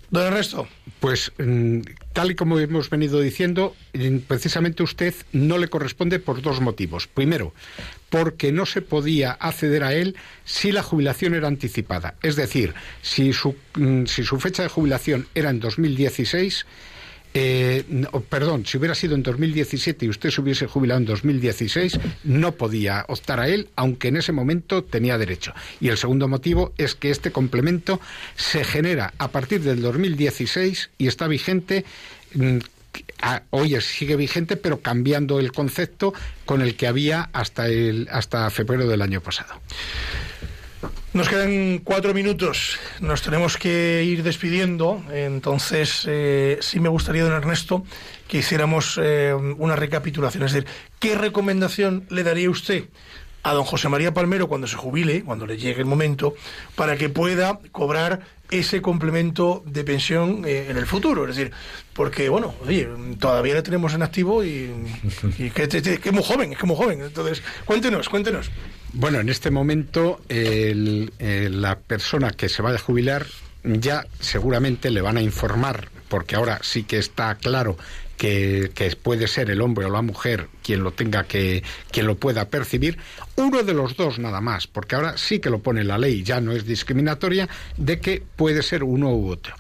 [0.09, 0.67] Don Ernesto.
[0.99, 1.81] Pues mm,
[2.13, 7.07] tal y como hemos venido diciendo, mm, precisamente usted no le corresponde por dos motivos.
[7.07, 7.53] Primero,
[8.09, 12.15] porque no se podía acceder a él si la jubilación era anticipada.
[12.21, 16.65] Es decir, si su, mm, si su fecha de jubilación era en 2016,
[17.37, 17.83] eh,
[18.29, 23.03] perdón, si hubiera sido en 2017 y usted se hubiese jubilado en 2016, no podía
[23.09, 25.53] optar a él, aunque en ese momento tenía derecho.
[25.81, 27.99] Y el segundo motivo es que este complemento
[28.37, 31.83] se genera a partir del 2016 y está vigente.
[32.33, 32.57] mm,
[33.21, 36.13] a- Hoy sigue vigente, pero cambiando el concepto
[36.45, 39.59] con el que había hasta el hasta febrero del año pasado.
[41.15, 47.31] Nos quedan cuatro minutos, nos tenemos que ir despidiendo, entonces eh, sí me gustaría, don
[47.31, 47.85] Ernesto,
[48.27, 50.67] que hiciéramos eh, una recapitulación, es decir,
[50.99, 52.89] ¿qué recomendación le daría usted
[53.43, 56.33] a don José María Palmero cuando se jubile, cuando le llegue el momento,
[56.75, 58.19] para que pueda cobrar
[58.51, 61.29] ese complemento de pensión eh, en el futuro?
[61.29, 61.53] Es decir,
[61.93, 62.89] porque, bueno, oye,
[63.19, 64.69] todavía le tenemos en activo y,
[65.37, 68.51] y que, que- que es muy joven, es que muy joven, entonces, cuéntenos, cuéntenos.
[68.97, 73.25] Bueno, en este momento el- eh, la persona que se vaya a jubilar
[73.63, 77.77] ya seguramente le van a informar, porque ahora sí que está claro
[78.15, 82.15] que, que puede ser el hombre o la mujer quien lo tenga que, quien lo
[82.15, 82.97] pueda percibir,
[83.35, 86.39] uno de los dos nada más, porque ahora sí que lo pone la ley, ya
[86.39, 89.55] no es discriminatoria, de que puede ser uno u otro.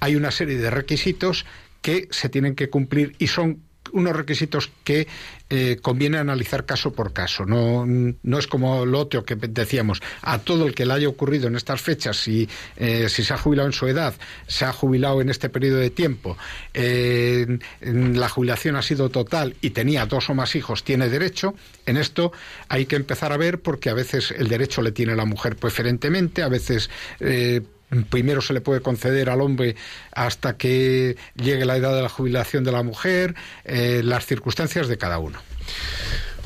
[0.00, 1.46] Hay una serie de requisitos
[1.80, 3.62] que se tienen que cumplir y son
[3.94, 5.06] unos requisitos que
[5.50, 7.46] eh, conviene analizar caso por caso.
[7.46, 11.48] No, no es como lo otro que decíamos, a todo el que le haya ocurrido
[11.48, 14.14] en estas fechas, si, eh, si se ha jubilado en su edad,
[14.46, 16.36] se ha jubilado en este periodo de tiempo,
[16.74, 21.54] eh, la jubilación ha sido total y tenía dos o más hijos, tiene derecho.
[21.86, 22.32] En esto
[22.68, 26.42] hay que empezar a ver porque a veces el derecho le tiene la mujer preferentemente,
[26.42, 26.90] a veces...
[28.02, 29.76] primero se le puede conceder al hombre
[30.12, 33.34] hasta que llegue la edad de la jubilación de la mujer,
[33.64, 35.38] eh, las circunstancias de cada uno.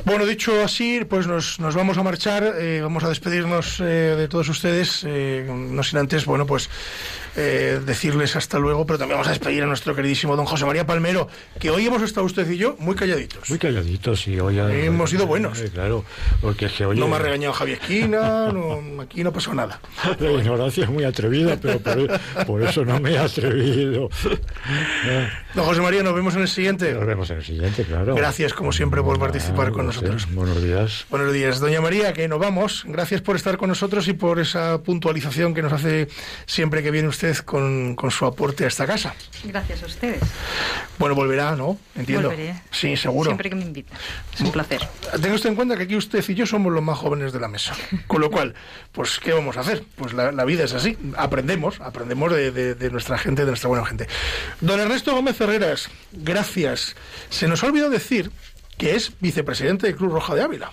[0.04, 4.48] Bueno, dicho así, pues nos, vamos a marchar, eh, vamos a despedirnos eh, de todos
[4.48, 6.70] ustedes, no sin antes, bueno, pues
[7.40, 10.84] eh, decirles hasta luego, pero también vamos a despedir a nuestro queridísimo don José María
[10.84, 11.28] Palmero,
[11.60, 13.48] que hoy hemos estado usted y yo muy calladitos.
[13.48, 14.40] Muy calladitos, sí.
[14.40, 15.60] Hoy hemos sido buenos.
[15.60, 16.04] Eh, claro,
[16.40, 16.98] porque es que hoy...
[16.98, 19.80] No me ha regañado Javier Esquina, no, aquí no pasó nada.
[20.18, 24.10] La ignorancia es muy atrevida, pero por, por eso no me he atrevido.
[25.54, 26.92] Don José María, nos vemos en el siguiente.
[26.92, 28.16] Nos vemos en el siguiente, claro.
[28.16, 30.26] Gracias, como siempre, por participar con nosotros.
[30.32, 31.06] Buenos días.
[31.08, 32.82] Buenos días, doña María, que nos vamos.
[32.84, 36.08] Gracias por estar con nosotros y por esa puntualización que nos hace
[36.44, 39.14] siempre que viene usted con, con su aporte a esta casa.
[39.44, 40.20] Gracias a ustedes.
[40.98, 41.78] Bueno, volverá, ¿no?
[41.94, 42.28] Entiendo.
[42.30, 42.54] Volveré.
[42.70, 43.30] Sí, seguro.
[43.30, 43.96] Siempre que me inviten.
[44.34, 44.80] Es un placer.
[45.20, 47.48] Tenga usted en cuenta que aquí usted y yo somos los más jóvenes de la
[47.48, 47.74] mesa.
[48.06, 48.54] Con lo cual,
[48.92, 49.84] pues, ¿qué vamos a hacer?
[49.96, 50.96] Pues la, la vida es así.
[51.16, 54.08] Aprendemos, aprendemos de, de- de nuestra gente, de nuestra buena gente.
[54.60, 56.96] Don Ernesto Gómez Ferreras, gracias.
[57.30, 58.30] Se nos ha olvidado decir
[58.76, 60.70] que es vicepresidente de Cruz Roja de Ávila.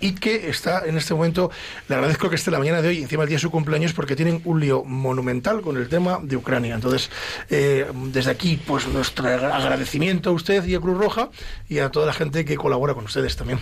[0.00, 1.50] Y que está en este momento,
[1.88, 4.14] le agradezco que esté la mañana de hoy, encima del día de su cumpleaños, porque
[4.14, 6.74] tienen un lío monumental con el tema de Ucrania.
[6.74, 7.10] Entonces,
[7.50, 11.30] eh, desde aquí, pues nuestro agradecimiento a usted y a Cruz Roja
[11.68, 13.58] y a toda la gente que colabora con ustedes también.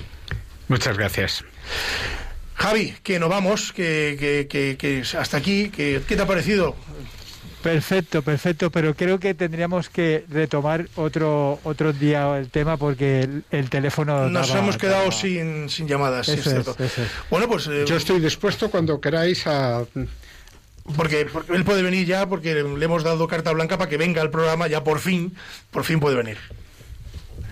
[0.68, 1.44] Muchas gracias.
[2.54, 6.74] Javi, que nos vamos, que, que, que, que hasta aquí, que, ¿qué te ha parecido?
[7.72, 13.44] Perfecto, perfecto, pero creo que tendríamos que retomar otro otro día el tema porque el,
[13.50, 16.76] el teléfono Nos daba- hemos quedado daba- sin, sin llamadas, sí, es cierto.
[16.78, 17.08] eso es.
[17.30, 17.66] Bueno, pues...
[17.66, 19.84] eh, Yo estoy dispuesto cuando queráis a...
[20.96, 24.22] Porque, porque él puede venir ya, porque le hemos dado carta blanca para que venga
[24.22, 25.34] al programa, ya por fin,
[25.72, 26.38] por fin puede venir.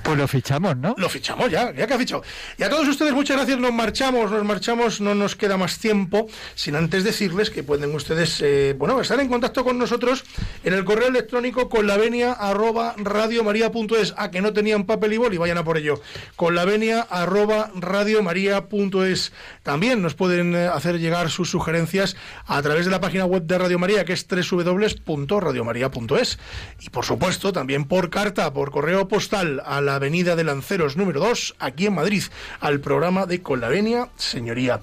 [0.05, 0.95] Pues lo fichamos, ¿no?
[0.99, 2.23] Lo fichamos ya, ya que ha fichado.
[2.59, 6.29] Y a todos ustedes muchas gracias, nos marchamos, nos marchamos, no nos queda más tiempo,
[6.55, 10.25] sin antes decirles que pueden ustedes, eh, bueno, estar en contacto con nosotros
[10.63, 11.95] en el correo electrónico con la
[12.39, 16.01] arroba radiomaria.es, a que no tenían papel y boli, vayan a por ello,
[16.37, 19.33] con arroba radiomaria.es.
[19.63, 23.59] También nos pueden eh, hacer llegar sus sugerencias a través de la página web de
[23.59, 26.39] Radio María, que es www.radiomaria.es.
[26.81, 31.21] Y por supuesto, también por carta, por correo postal, a la avenida de Lanceros número
[31.21, 32.23] 2, aquí en Madrid,
[32.61, 34.81] al programa de Con la Venia, señoría.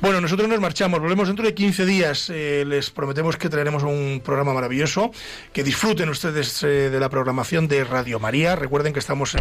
[0.00, 2.30] Bueno, nosotros nos marchamos, volvemos dentro de 15 días.
[2.30, 5.12] Eh, les prometemos que traeremos un programa maravilloso,
[5.52, 8.56] que disfruten ustedes eh, de la programación de Radio María.
[8.56, 9.36] Recuerden que estamos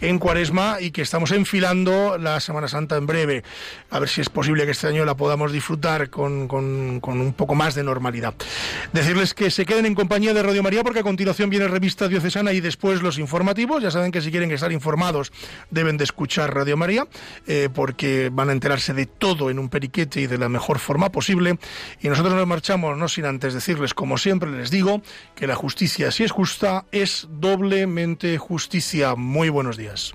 [0.00, 3.42] en, Cuaresma y que estamos enfilando la Semana Santa en breve.
[3.90, 7.74] A ver si es posible que este año la podamos disfrutar con, un poco más
[7.74, 8.34] de normalidad.
[8.92, 12.52] Decirles que se queden en compañía de Radio María porque a continuación viene revista diocesana
[12.52, 13.82] y después los informativos.
[13.82, 15.32] Ya saben que si quieren estar informados
[15.70, 17.06] deben de escuchar Radio María
[17.46, 21.10] eh, porque van a enterarse de todo en un periquete y de la mejor forma
[21.10, 21.58] posible.
[22.00, 25.02] Y nosotros nos marchamos, no sin antes decirles, como siempre les digo,
[25.34, 29.14] que la justicia, si es justa, es doblemente justicia.
[29.14, 30.14] Muy buenos días.